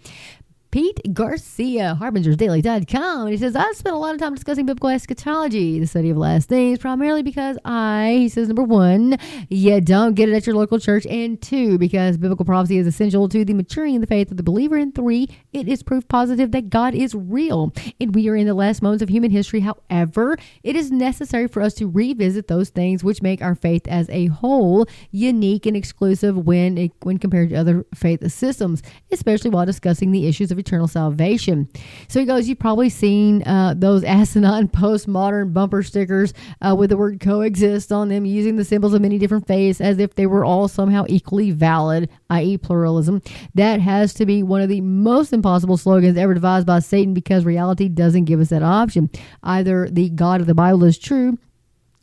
[0.71, 3.21] Pete Garcia, HarbingersDaily.com.
[3.23, 6.17] And he says, I spent a lot of time discussing biblical eschatology, the study of
[6.17, 9.17] last things, primarily because I, he says, number one,
[9.49, 13.27] you don't get it at your local church, and two, because biblical prophecy is essential
[13.27, 16.51] to the maturing in the faith of the believer, and three, it is proof positive
[16.51, 17.73] that God is real.
[17.99, 19.59] And we are in the last moments of human history.
[19.59, 24.09] However, it is necessary for us to revisit those things which make our faith as
[24.09, 28.81] a whole unique and exclusive when, when compared to other faith systems,
[29.11, 31.67] especially while discussing the issues of eternal salvation.
[32.07, 36.97] So he goes, You've probably seen uh, those asinine postmodern bumper stickers uh, with the
[36.97, 40.45] word coexist on them, using the symbols of many different faiths as if they were
[40.45, 43.21] all somehow equally valid, i.e., pluralism.
[43.55, 47.45] That has to be one of the most impossible slogans ever devised by Satan because
[47.45, 49.09] reality doesn't give us that option.
[49.43, 51.37] Either the God of the Bible is true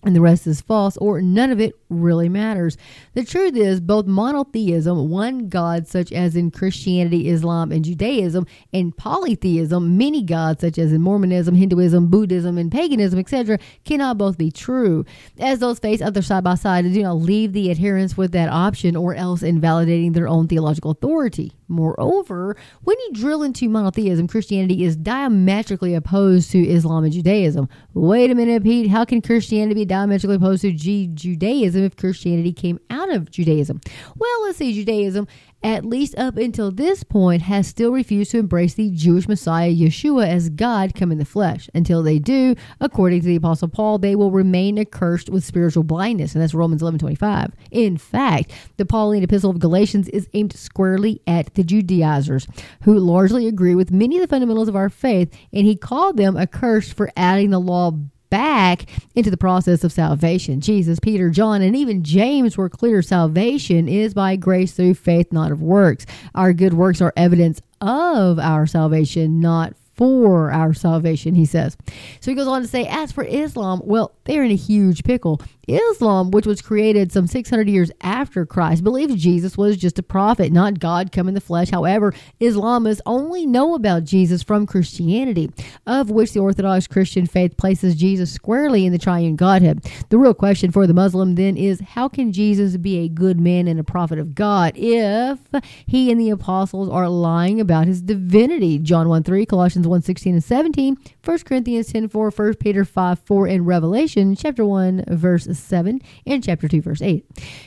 [0.05, 2.77] and the rest is false, or none of it really matters.
[3.15, 8.97] The truth is, both monotheism, one God, such as in Christianity, Islam, and Judaism, and
[8.97, 14.51] polytheism, many gods, such as in Mormonism, Hinduism, Buddhism, and paganism, etc., cannot both be
[14.51, 15.05] true.
[15.39, 18.49] As those face other side by side, they do not leave the adherents with that
[18.51, 21.53] option, or else invalidating their own theological authority.
[21.69, 27.69] Moreover, when you drill into monotheism, Christianity is diametrically opposed to Islam and Judaism.
[27.93, 28.89] Wait a minute, Pete.
[28.89, 33.81] How can Christianity be diametrically opposed to G- Judaism if Christianity came out of Judaism?
[34.17, 34.73] Well, let's see.
[34.73, 35.27] Judaism
[35.63, 40.29] at least up until this point, has still refused to embrace the Jewish Messiah Yeshua
[40.29, 41.69] as God come in the flesh.
[41.75, 46.35] Until they do, according to the Apostle Paul, they will remain accursed with spiritual blindness,
[46.35, 47.53] and that's Romans 11 25.
[47.71, 52.47] In fact, the Pauline epistle of Galatians is aimed squarely at the Judaizers,
[52.83, 56.37] who largely agree with many of the fundamentals of our faith, and he called them
[56.37, 57.93] accursed for adding the law
[58.31, 60.61] back into the process of salvation.
[60.61, 65.53] Jesus, Peter, John, and even James were clear salvation is by grace through faith, not
[65.53, 66.07] of works.
[66.35, 71.77] Our good works are evidence of our salvation, not for our salvation, he says.
[72.21, 75.43] So he goes on to say, as for Islam, well, they're in a huge pickle.
[75.69, 80.53] Islam, which was created some 600 years after Christ, believes Jesus was just a prophet,
[80.53, 81.71] not God come in the flesh.
[81.71, 85.51] However, Islamists only know about Jesus from Christianity,
[85.87, 89.85] of which the Orthodox Christian faith places Jesus squarely in the triune Godhead.
[90.09, 93.69] The real question for the Muslim then is how can Jesus be a good man
[93.69, 95.39] and a prophet of God if
[95.87, 98.79] he and the apostles are lying about his divinity?
[98.79, 103.19] John 1 3, Colossians 1 16 and 17, 1 Corinthians 10 4, 1 Peter 5
[103.19, 107.25] 4, and Revelation chapter 1, verse 7, and chapter 2, verse 8.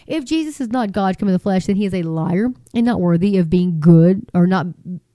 [0.07, 2.85] If Jesus is not God come in the flesh, then he is a liar and
[2.85, 4.67] not worthy of being good or not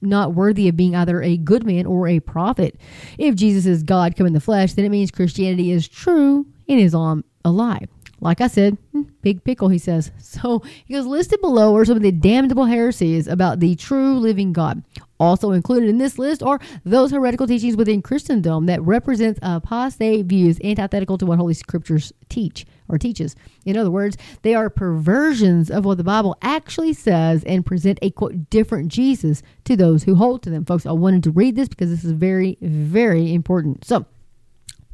[0.03, 2.79] not worthy of being either a good man or a prophet.
[3.19, 6.81] If Jesus is God come in the flesh, then it means Christianity is true and
[6.81, 7.87] Islam a lie.
[8.21, 10.11] Like I said, hmm, big pickle, he says.
[10.37, 14.53] So he goes, listed below are some of the damnable heresies about the true living
[14.53, 14.83] God.
[15.18, 20.26] Also included in this list are those heretical teachings within Christendom that represents uh, apostate
[20.26, 23.35] views antithetical to what Holy Scriptures teach or teaches.
[23.64, 28.11] In other words, they are perversions of what the Bible actually says and present a
[28.11, 30.64] quote different Jesus to those who hold to them.
[30.64, 33.85] Folks, I wanted to read this because this is very, very important.
[33.85, 34.05] So,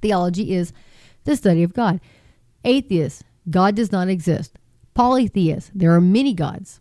[0.01, 0.73] theology is
[1.25, 2.01] the study of God.
[2.65, 4.57] Atheists, God does not exist.
[4.95, 6.81] Polytheists, there are many gods.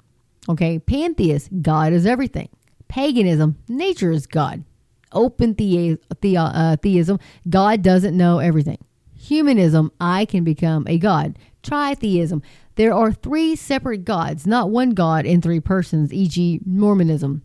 [0.50, 2.50] Okay, pantheists, God is everything.
[2.92, 4.66] Paganism, nature is God.
[5.14, 8.80] Open the, the, uh, theism, God doesn't know everything.
[9.16, 11.40] Humanism, I can become a God.
[11.64, 12.44] Tritheism,
[12.76, 17.44] there are three separate gods, not one God in three persons, e.g., Mormonism.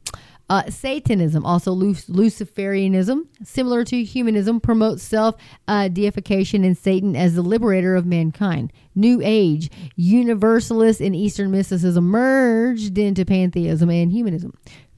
[0.48, 5.34] Uh, Satanism, also Luciferianism, similar to humanism, promotes self
[5.66, 8.72] uh, deification and Satan as the liberator of mankind.
[8.94, 14.52] New Age, Universalist and Eastern mysticism merged into pantheism and humanism.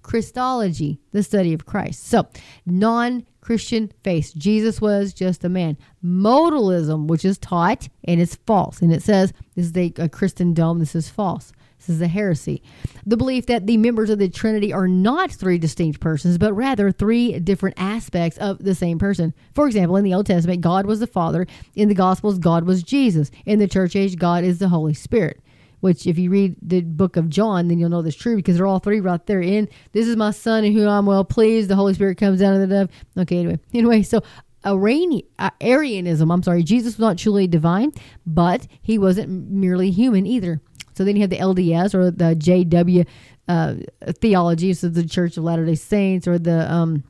[0.08, 2.06] Christology, the study of Christ.
[2.06, 2.26] So,
[2.64, 4.32] non Christian faith.
[4.38, 5.76] Jesus was just a man.
[6.02, 8.80] Modalism, which is taught and it's false.
[8.80, 11.52] And it says this is a, a Christendom, this is false.
[11.76, 12.62] This is a heresy.
[13.04, 16.90] The belief that the members of the Trinity are not three distinct persons, but rather
[16.90, 19.34] three different aspects of the same person.
[19.54, 21.46] For example, in the Old Testament, God was the Father.
[21.76, 23.30] In the Gospels, God was Jesus.
[23.44, 25.40] In the church age, God is the Holy Spirit.
[25.80, 28.66] Which, if you read the book of John, then you'll know this true because they're
[28.66, 29.40] all three right there.
[29.40, 31.70] In this is my son in whom I'm well pleased.
[31.70, 32.90] The Holy Spirit comes down of the dove.
[33.16, 34.22] Okay, anyway, anyway, so
[34.64, 37.92] Arianism, I'm sorry, Jesus was not truly divine,
[38.26, 40.60] but he wasn't merely human either.
[40.94, 43.06] So then you have the LDS or the JW
[43.46, 43.74] uh,
[44.20, 47.04] theology, so the Church of Latter Day Saints or the um,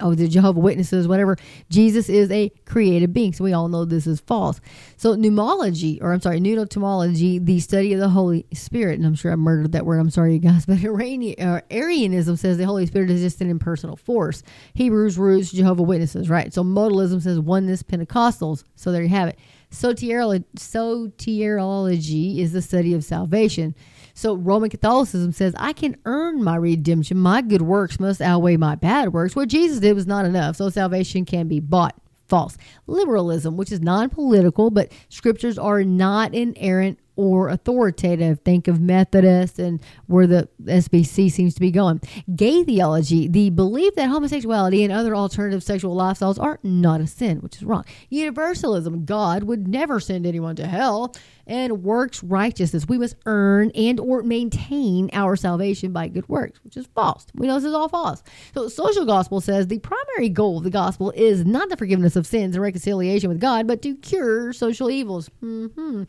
[0.00, 1.36] oh, the Jehovah Witnesses, whatever.
[1.70, 3.32] Jesus is a created being.
[3.32, 4.60] So we all know this is false.
[4.96, 9.32] So pneumology, or I'm sorry, pneumatomology, the study of the Holy Spirit, and I'm sure
[9.32, 9.98] I murdered that word.
[9.98, 13.96] I'm sorry, you guys, but uh, Arianism says the Holy Spirit is just an impersonal
[13.96, 14.42] force.
[14.74, 16.52] Hebrews roots Jehovah Witnesses, right?
[16.52, 18.64] So modalism says oneness Pentecostals.
[18.76, 19.38] So there you have it.
[19.70, 23.74] Soteriology, soteriology is the study of salvation.
[24.14, 27.18] So Roman Catholicism says I can earn my redemption.
[27.18, 29.36] My good works must outweigh my bad works.
[29.36, 30.56] What Jesus did was not enough.
[30.56, 31.94] So salvation can be bought.
[32.28, 32.56] False.
[32.86, 38.40] Liberalism, which is non political, but scriptures are not inerrant or authoritative.
[38.40, 42.00] Think of Methodist and where the SBC seems to be going.
[42.34, 47.38] Gay theology, the belief that homosexuality and other alternative sexual lifestyles are not a sin,
[47.38, 47.84] which is wrong.
[48.10, 51.14] Universalism, God would never send anyone to hell
[51.46, 52.86] and works righteousness.
[52.88, 57.26] We must earn and or maintain our salvation by good works, which is false.
[57.34, 58.22] We know this is all false.
[58.54, 62.26] So social gospel says the primary goal of the gospel is not the forgiveness of
[62.26, 65.30] sins and reconciliation with God, but to cure social evils.
[65.42, 66.04] Mm-hmm.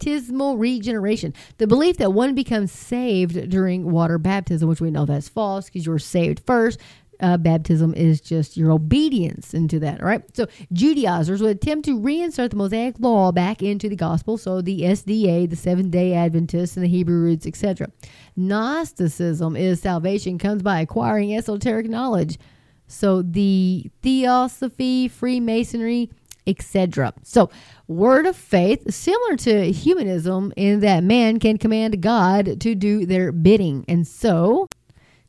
[0.00, 1.34] Baptismal regeneration.
[1.58, 5.84] The belief that one becomes saved during water baptism, which we know that's false because
[5.84, 6.80] you were saved first
[7.20, 10.02] uh, baptism is just your obedience into that.
[10.02, 10.22] Right.
[10.34, 14.38] So Judaizers would attempt to reinsert the Mosaic law back into the gospel.
[14.38, 17.88] So the SDA, the Seventh Day Adventists, and the Hebrew roots, etc.
[18.36, 22.38] Gnosticism is salvation comes by acquiring esoteric knowledge.
[22.86, 26.10] So the Theosophy, Freemasonry,
[26.50, 27.14] etc.
[27.22, 27.50] So,
[27.88, 33.32] word of faith, similar to humanism in that man can command God to do their
[33.32, 33.84] bidding.
[33.88, 34.66] And so,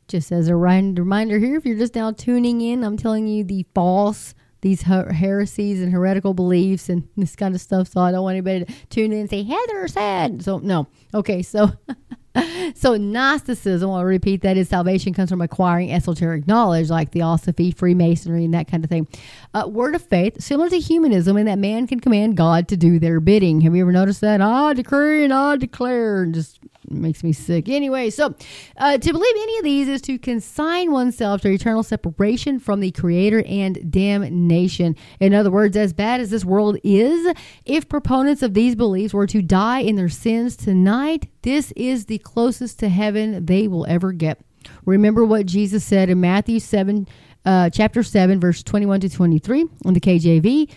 [0.08, 3.64] just as a reminder here, if you're just now tuning in, I'm telling you the
[3.74, 7.88] false, these heresies and heretical beliefs and this kind of stuff.
[7.88, 10.42] So I don't want anybody to tune in and say, Heather said.
[10.42, 10.88] So, no.
[11.14, 11.72] Okay, so.
[12.74, 18.44] so Gnosticism, I'll repeat that, is salvation comes from acquiring esoteric knowledge like Theosophy, Freemasonry,
[18.44, 19.06] and that kind of thing.
[19.54, 22.98] Uh, word of faith, similar to humanism, in that man can command God to do
[22.98, 23.60] their bidding.
[23.62, 24.40] Have you ever noticed that?
[24.40, 26.60] I decree and I declare, and just
[27.00, 27.68] makes me sick.
[27.68, 28.34] Anyway, so
[28.76, 32.90] uh, to believe any of these is to consign oneself to eternal separation from the
[32.90, 34.96] Creator and damnation.
[35.20, 37.34] In other words, as bad as this world is,
[37.64, 42.18] if proponents of these beliefs were to die in their sins tonight, this is the
[42.18, 44.40] closest to heaven they will ever get.
[44.84, 47.06] Remember what Jesus said in Matthew 7,
[47.44, 50.70] uh, chapter 7, verse 21 to 23 in the KJV.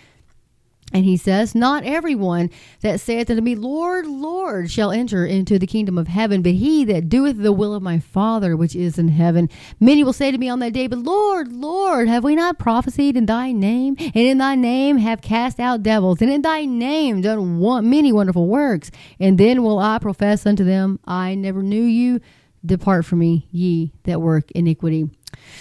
[0.96, 2.48] And he says, Not everyone
[2.80, 6.86] that saith unto me, Lord, Lord, shall enter into the kingdom of heaven, but he
[6.86, 9.50] that doeth the will of my Father which is in heaven.
[9.78, 13.14] Many will say to me on that day, But Lord, Lord, have we not prophesied
[13.14, 13.96] in thy name?
[13.98, 18.46] And in thy name have cast out devils, and in thy name done many wonderful
[18.46, 18.90] works.
[19.20, 22.22] And then will I profess unto them, I never knew you.
[22.64, 25.10] Depart from me, ye that work iniquity.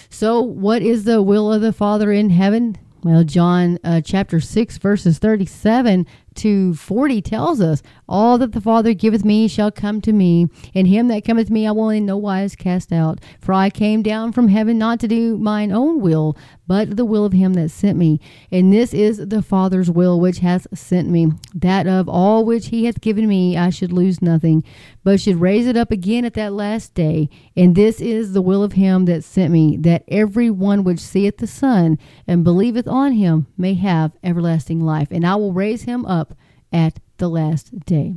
[0.10, 2.78] So, what is the will of the Father in heaven?
[3.06, 8.96] Well, John uh, chapter 6, verses 37 to 40 tells us, All that the Father
[8.96, 12.18] giveth me shall come to me, and him that cometh me I will in no
[12.18, 13.20] wise cast out.
[13.40, 16.36] For I came down from heaven not to do mine own will,
[16.66, 18.20] but the will of him that sent me.
[18.52, 22.86] And this is the Father's will which hath sent me, that of all which he
[22.86, 24.64] hath given me I should lose nothing,
[25.06, 27.30] but should raise it up again at that last day.
[27.56, 31.38] And this is the will of him that sent me, that every one which seeth
[31.38, 35.10] the Son and believeth on him may have everlasting life.
[35.12, 36.34] And I will raise him up
[36.74, 38.16] at the last day.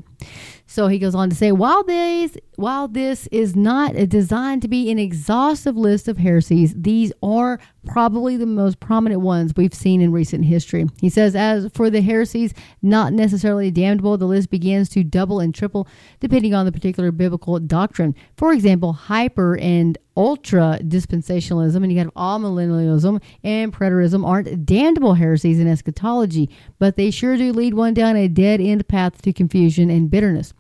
[0.67, 4.91] So he goes on to say, while this, while this is not designed to be
[4.91, 10.13] an exhaustive list of heresies, these are probably the most prominent ones we've seen in
[10.13, 10.87] recent history.
[11.01, 12.53] He says, as for the heresies
[12.83, 15.89] not necessarily damnable, the list begins to double and triple
[16.21, 18.15] depending on the particular biblical doctrine.
[18.37, 25.61] For example, hyper and ultra dispensationalism, and you have amillennialism and preterism aren't damnable heresies
[25.61, 26.51] in eschatology,
[26.81, 30.53] but they sure do lead one down a dead end path to confusion and bitterness.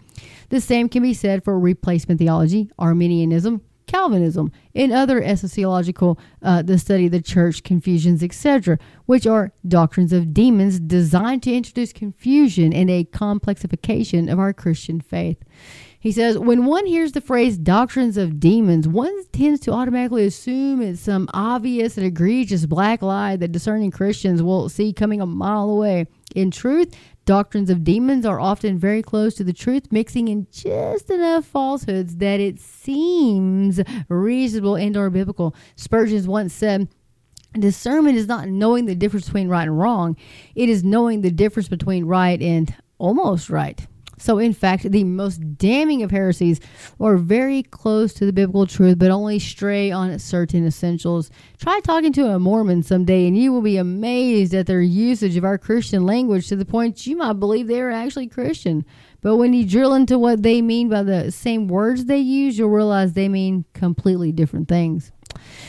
[0.50, 6.78] The same can be said for replacement theology, Arminianism, Calvinism, and other eschatological, uh, the
[6.78, 12.72] study of the church, confusions, etc., which are doctrines of demons designed to introduce confusion
[12.72, 15.42] and a complexification of our Christian faith.
[16.00, 20.80] He says, when one hears the phrase doctrines of demons, one tends to automatically assume
[20.80, 25.68] it's some obvious and egregious black lie that discerning Christians will see coming a mile
[25.68, 26.06] away.
[26.36, 26.94] In truth,
[27.28, 32.16] Doctrines of demons are often very close to the truth, mixing in just enough falsehoods
[32.16, 35.54] that it seems reasonable and or biblical.
[35.76, 36.88] Spurgeon once said,
[37.52, 40.16] Discernment is not knowing the difference between right and wrong.
[40.54, 43.86] It is knowing the difference between right and almost right.
[44.18, 46.60] So, in fact, the most damning of heresies
[47.00, 51.30] are very close to the biblical truth, but only stray on certain essentials.
[51.58, 55.44] Try talking to a Mormon someday, and you will be amazed at their usage of
[55.44, 58.84] our Christian language to the point you might believe they are actually Christian.
[59.20, 62.70] But when you drill into what they mean by the same words they use, you'll
[62.70, 65.10] realize they mean completely different things.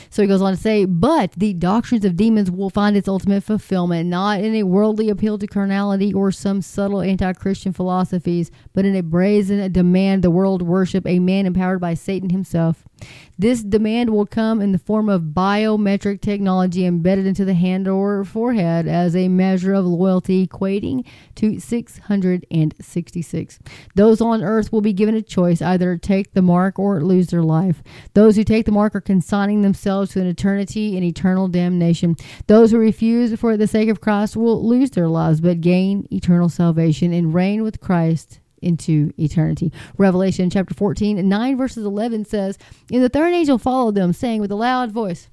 [0.10, 3.44] So he goes on to say, but the doctrines of demons will find its ultimate
[3.44, 8.86] fulfillment not in a worldly appeal to carnality or some subtle anti Christian philosophies, but
[8.86, 12.86] in a brazen demand the world worship a man empowered by Satan himself.
[13.38, 18.26] This demand will come in the form of biometric technology embedded into the hand or
[18.26, 21.06] forehead as a measure of loyalty, equating
[21.36, 23.60] to 666.
[23.96, 27.44] Those on earth will be given a choice either take the mark or lose their
[27.44, 27.82] life.
[28.14, 29.00] Those who take the mark are
[29.62, 32.16] themselves to an eternity in eternal damnation.
[32.48, 36.50] Those who refuse for the sake of Christ will lose their lives but gain eternal
[36.50, 39.72] salvation and reign with Christ into eternity.
[39.98, 42.58] Revelation chapter 14 and 9 verses 11 says,
[42.92, 45.30] And the third angel followed them, saying with a loud voice,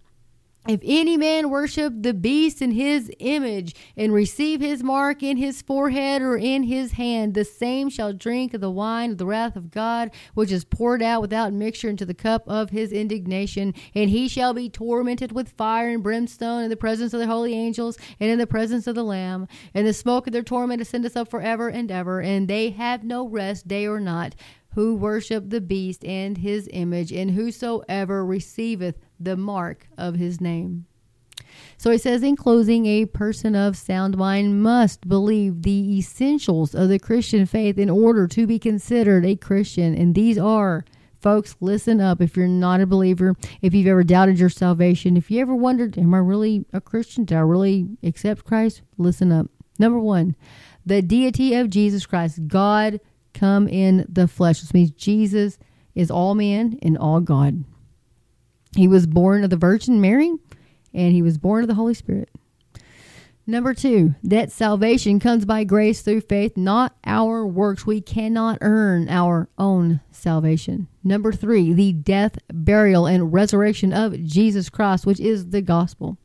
[0.68, 5.62] if any man worship the beast in his image and receive his mark in his
[5.62, 9.56] forehead or in his hand, the same shall drink of the wine of the wrath
[9.56, 13.74] of God, which is poured out without mixture into the cup of his indignation.
[13.94, 17.54] And he shall be tormented with fire and brimstone in the presence of the holy
[17.54, 19.46] angels and in the presence of the Lamb.
[19.74, 23.28] And the smoke of their torment ascendeth up forever and ever, and they have no
[23.28, 24.34] rest day or night
[24.74, 30.86] who worship the beast and his image, and whosoever receiveth the mark of his name.
[31.78, 36.88] So he says in closing, a person of sound mind must believe the essentials of
[36.88, 39.94] the Christian faith in order to be considered a Christian.
[39.94, 40.84] And these are,
[41.20, 45.30] folks, listen up if you're not a believer, if you've ever doubted your salvation, if
[45.30, 47.24] you ever wondered, am I really a Christian?
[47.24, 48.82] Do I really accept Christ?
[48.98, 49.48] Listen up.
[49.78, 50.36] Number one,
[50.84, 52.48] the deity of Jesus Christ.
[52.48, 53.00] God
[53.34, 54.60] come in the flesh.
[54.60, 55.58] This means Jesus
[55.94, 57.64] is all man and all God.
[58.76, 60.32] He was born of the Virgin Mary
[60.92, 62.30] and he was born of the Holy Spirit.
[63.48, 67.86] Number two, that salvation comes by grace through faith, not our works.
[67.86, 70.88] We cannot earn our own salvation.
[71.04, 76.18] Number three, the death, burial, and resurrection of Jesus Christ, which is the gospel.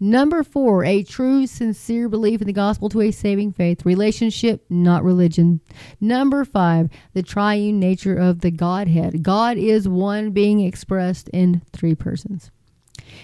[0.00, 3.84] Number four, a true, sincere belief in the gospel to a saving faith.
[3.84, 5.60] Relationship, not religion.
[6.00, 9.22] Number five, the triune nature of the Godhead.
[9.22, 12.50] God is one being expressed in three persons.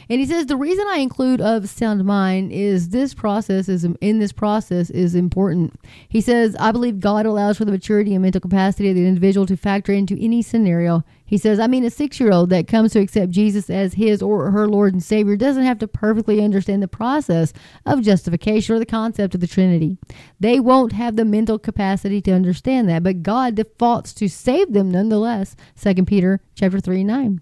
[0.09, 4.19] And he says the reason I include of sound mind is this process is in
[4.19, 5.79] this process is important.
[6.09, 9.47] He says I believe God allows for the maturity and mental capacity of the individual
[9.47, 11.05] to factor into any scenario.
[11.25, 14.69] He says I mean a 6-year-old that comes to accept Jesus as his or her
[14.69, 17.53] Lord and Savior doesn't have to perfectly understand the process
[17.87, 19.97] of justification or the concept of the Trinity.
[20.39, 24.91] They won't have the mental capacity to understand that, but God defaults to save them
[24.91, 25.57] nonetheless.
[25.81, 27.41] 2 Peter chapter 3 9.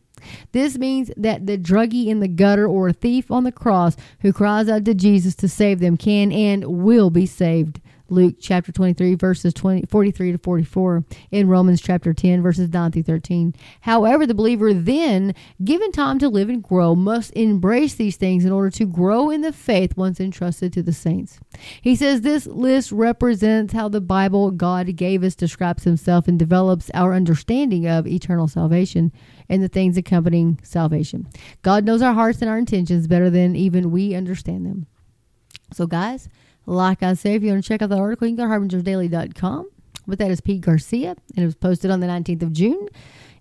[0.53, 4.33] This means that the druggie in the gutter or a thief on the cross who
[4.33, 7.81] cries out to Jesus to save them can and will be saved.
[8.11, 13.03] Luke chapter 23, verses 20, 43 to 44, in Romans chapter 10, verses 9 through
[13.03, 13.55] 13.
[13.83, 18.53] However, the believer then, given time to live and grow, must embrace these things in
[18.53, 21.39] order to grow in the faith once entrusted to the saints.
[21.83, 26.91] He says this list represents how the Bible God gave us describes himself and develops
[26.95, 29.13] our understanding of eternal salvation
[29.49, 31.29] and the things accompanying salvation.
[31.63, 34.87] God knows our hearts and our intentions better than even we understand them.
[35.73, 36.29] So, guys,
[36.67, 38.61] like I said, if you want to check out the article, you can go to
[38.61, 39.71] harbingersdaily.com.
[40.07, 42.89] But that is Pete Garcia, and it was posted on the 19th of June.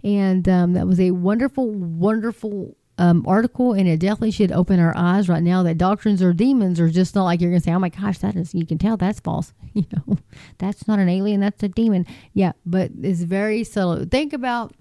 [0.03, 4.95] And um, that was a wonderful, wonderful um, article, and it definitely should open our
[4.97, 7.73] eyes right now that doctrines or demons are just not like you're going to say,
[7.73, 9.53] oh my gosh, that is, you can tell that's false.
[9.77, 10.17] You know,
[10.57, 12.07] that's not an alien, that's a demon.
[12.33, 14.05] Yeah, but it's very subtle.
[14.05, 14.73] Think about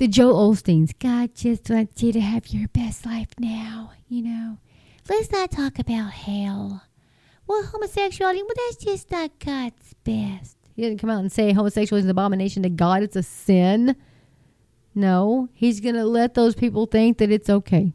[0.00, 0.98] the Joel Osteens.
[0.98, 4.56] God just wants you to have your best life now, you know.
[5.10, 6.82] Let's not talk about hell.
[7.46, 10.56] Well, homosexuality, well, that's just not God's best.
[10.74, 13.94] He didn't come out and say homosexuality is an abomination to God, it's a sin.
[14.94, 17.92] No, he's going to let those people think that it's okay.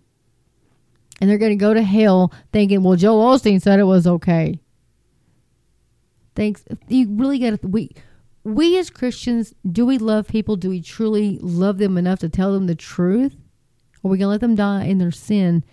[1.19, 4.59] And they're going to go to hell thinking, well, Joel Osteen said it was okay.
[6.35, 6.63] Thanks.
[6.87, 7.67] You really got to.
[7.67, 7.95] We
[8.45, 10.55] we as Christians, do we love people?
[10.55, 13.35] Do we truly love them enough to tell them the truth?
[14.03, 15.63] Or are we going to let them die in their sin?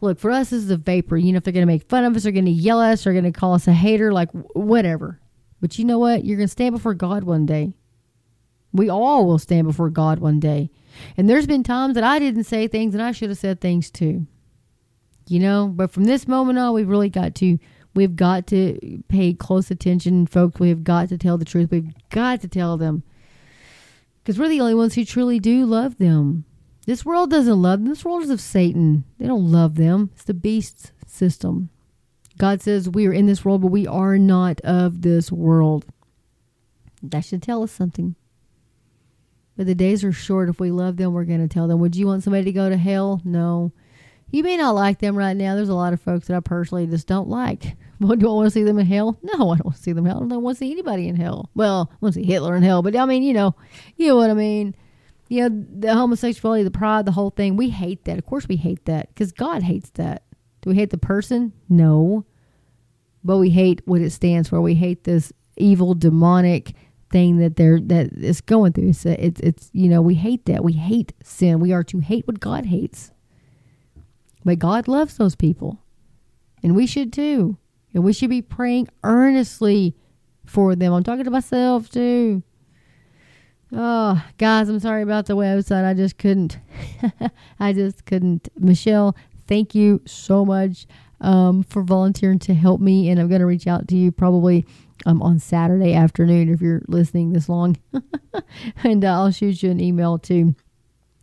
[0.00, 1.16] Look, for us, this is a vapor.
[1.16, 2.92] You know, if they're going to make fun of us, they're going to yell at
[2.92, 5.20] us, they're going to call us a hater, like whatever.
[5.60, 6.24] But you know what?
[6.24, 7.74] You're going to stand before God one day.
[8.72, 10.70] We all will stand before God one day.
[11.16, 13.90] And there's been times that I didn't say things and I should have said things
[13.90, 14.28] too.
[15.26, 17.58] You know, but from this moment on, we've really got to
[17.94, 20.60] We've got to pay close attention, folks.
[20.60, 21.70] We've got to tell the truth.
[21.70, 23.02] We've got to tell them.
[24.22, 26.44] Because we're the only ones who truly do love them.
[26.86, 27.88] This world doesn't love them.
[27.88, 29.04] This world is of Satan.
[29.18, 30.10] They don't love them.
[30.14, 31.70] It's the beast's system.
[32.38, 35.84] God says we are in this world, but we are not of this world.
[37.02, 38.14] That should tell us something.
[39.56, 40.48] But the days are short.
[40.48, 41.80] If we love them, we're going to tell them.
[41.80, 43.20] Would you want somebody to go to hell?
[43.24, 43.72] No.
[44.30, 45.54] You may not like them right now.
[45.54, 47.76] There's a lot of folks that I personally just don't like.
[48.00, 49.18] Well, do I want to see them in hell?
[49.22, 50.24] No, I don't want to see them in hell.
[50.24, 51.50] I don't want to see anybody in hell.
[51.54, 53.54] Well, I want to see Hitler in hell, but I mean, you know,
[53.98, 54.74] you know what I mean.
[55.28, 57.56] You know, the homosexuality, the pride, the whole thing.
[57.56, 58.16] We hate that.
[58.16, 60.22] Of course, we hate that because God hates that.
[60.62, 61.52] Do we hate the person?
[61.68, 62.24] No.
[63.22, 64.62] But we hate what it stands for.
[64.62, 66.72] We hate this evil, demonic
[67.10, 68.92] thing that they're that is going through.
[69.04, 69.04] It's
[69.40, 70.64] it's you know we hate that.
[70.64, 71.60] We hate sin.
[71.60, 73.12] We are to hate what God hates.
[74.44, 75.78] But God loves those people,
[76.62, 77.58] and we should too.
[77.92, 79.96] And we should be praying earnestly
[80.46, 80.92] for them.
[80.92, 82.42] I'm talking to myself too.
[83.72, 85.84] Oh, guys, I'm sorry about the website.
[85.84, 86.58] I just couldn't.
[87.60, 88.48] I just couldn't.
[88.58, 89.16] Michelle,
[89.46, 90.86] thank you so much
[91.20, 93.10] um, for volunteering to help me.
[93.10, 94.66] And I'm going to reach out to you probably
[95.06, 97.76] um, on Saturday afternoon if you're listening this long.
[98.84, 100.54] and uh, I'll shoot you an email too.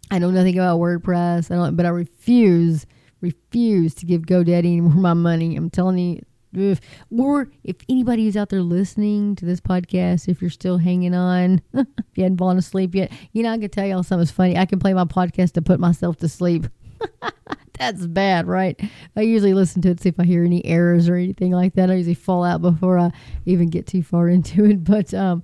[0.09, 2.86] I know nothing about WordPress, I don't, but I refuse,
[3.28, 5.55] refuse to give GoDaddy any more of my money.
[5.55, 6.21] I'm telling you.
[6.53, 6.80] If,
[7.15, 11.61] or if anybody who's out there listening to this podcast, if you're still hanging on,
[11.73, 14.57] if you hadn't fallen asleep yet, you know, I can tell y'all something funny.
[14.57, 16.65] I can play my podcast to put myself to sleep.
[17.78, 18.80] That's bad, right?
[19.15, 21.91] I usually listen to it, see if I hear any errors or anything like that.
[21.91, 23.11] I usually fall out before I
[23.45, 24.84] even get too far into it.
[24.84, 25.43] But, um,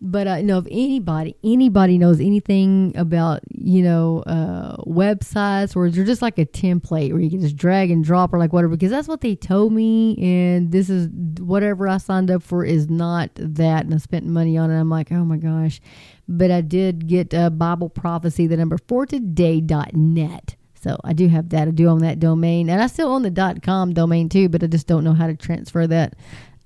[0.00, 5.90] but I uh, know if anybody, anybody knows anything about, you know, uh, websites or
[5.90, 8.74] they're just like a template where you can just drag and drop or like whatever,
[8.74, 10.16] because that's what they told me.
[10.18, 11.08] And this is
[11.38, 13.84] whatever I signed up for is not that.
[13.84, 14.78] And I spent money on it.
[14.78, 15.80] I'm like, oh my gosh.
[16.28, 21.50] But I did get uh, Bible prophecy, the number for today.net so I do have
[21.50, 21.68] that.
[21.68, 24.66] I do own that domain, and I still own the .com domain too, but I
[24.66, 26.14] just don't know how to transfer that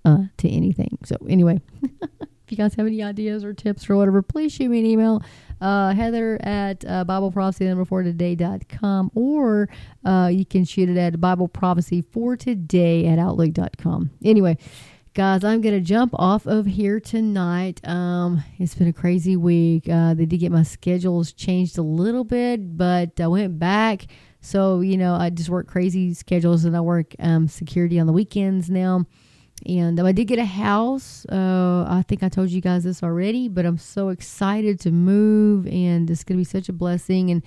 [0.04, 0.98] uh, to anything.
[1.04, 4.78] So anyway, if you guys have any ideas or tips or whatever, please shoot me
[4.78, 5.22] an email.
[5.60, 9.68] Uh, Heather at uh, Bible Prophecy number four today.com, or
[10.04, 14.10] uh, you can shoot it at Bible Prophecy for today at Outlook.com.
[14.24, 14.56] Anyway,
[15.16, 17.80] guys, I'm going to jump off of here tonight.
[17.88, 19.88] Um, it's been a crazy week.
[19.88, 24.08] Uh, they did get my schedules changed a little bit, but I went back.
[24.42, 28.12] So, you know, I just work crazy schedules and I work um, security on the
[28.12, 29.06] weekends now.
[29.64, 31.24] And um, I did get a house.
[31.32, 35.66] Uh, I think I told you guys this already, but I'm so excited to move
[35.66, 37.30] and it's going to be such a blessing.
[37.30, 37.42] And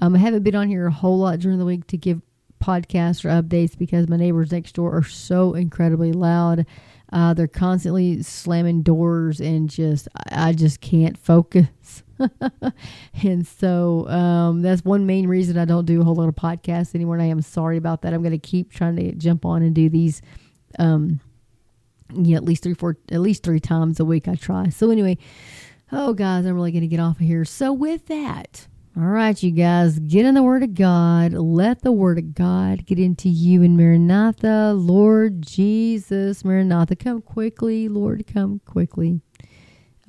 [0.00, 2.22] um, I haven't been on here a whole lot during the week to give
[2.62, 6.64] podcasts or updates because my neighbors next door are so incredibly loud.
[7.12, 12.02] Uh, they're constantly slamming doors and just, I just can't focus.
[13.22, 16.94] and so um, that's one main reason I don't do a whole lot of podcasts
[16.94, 17.14] anymore.
[17.16, 18.14] And I am sorry about that.
[18.14, 20.22] I'm going to keep trying to jump on and do these.
[20.78, 21.20] Um,
[22.14, 24.68] yeah, at least three, four, at least three times a week I try.
[24.68, 25.18] So anyway,
[25.90, 27.44] oh guys, I'm really going to get off of here.
[27.44, 31.32] So with that, all right, you guys, get in the Word of God.
[31.32, 34.74] Let the Word of God get into you in Maranatha.
[34.74, 37.88] Lord Jesus, Maranatha, come quickly.
[37.88, 39.22] Lord, come quickly.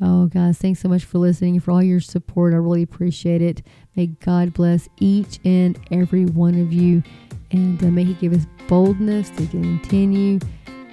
[0.02, 2.54] Oh, guys, thanks so much for listening for all your support.
[2.54, 3.62] I really appreciate it.
[3.96, 7.04] May God bless each and every one of you.
[7.52, 10.40] And uh, may He give us boldness to continue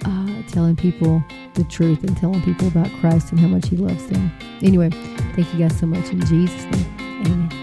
[0.05, 1.21] uh, telling people
[1.55, 4.31] the truth and telling people about Christ and how much He loves them.
[4.61, 4.91] Anyway,
[5.35, 7.60] thank you guys so much in Jesus' name.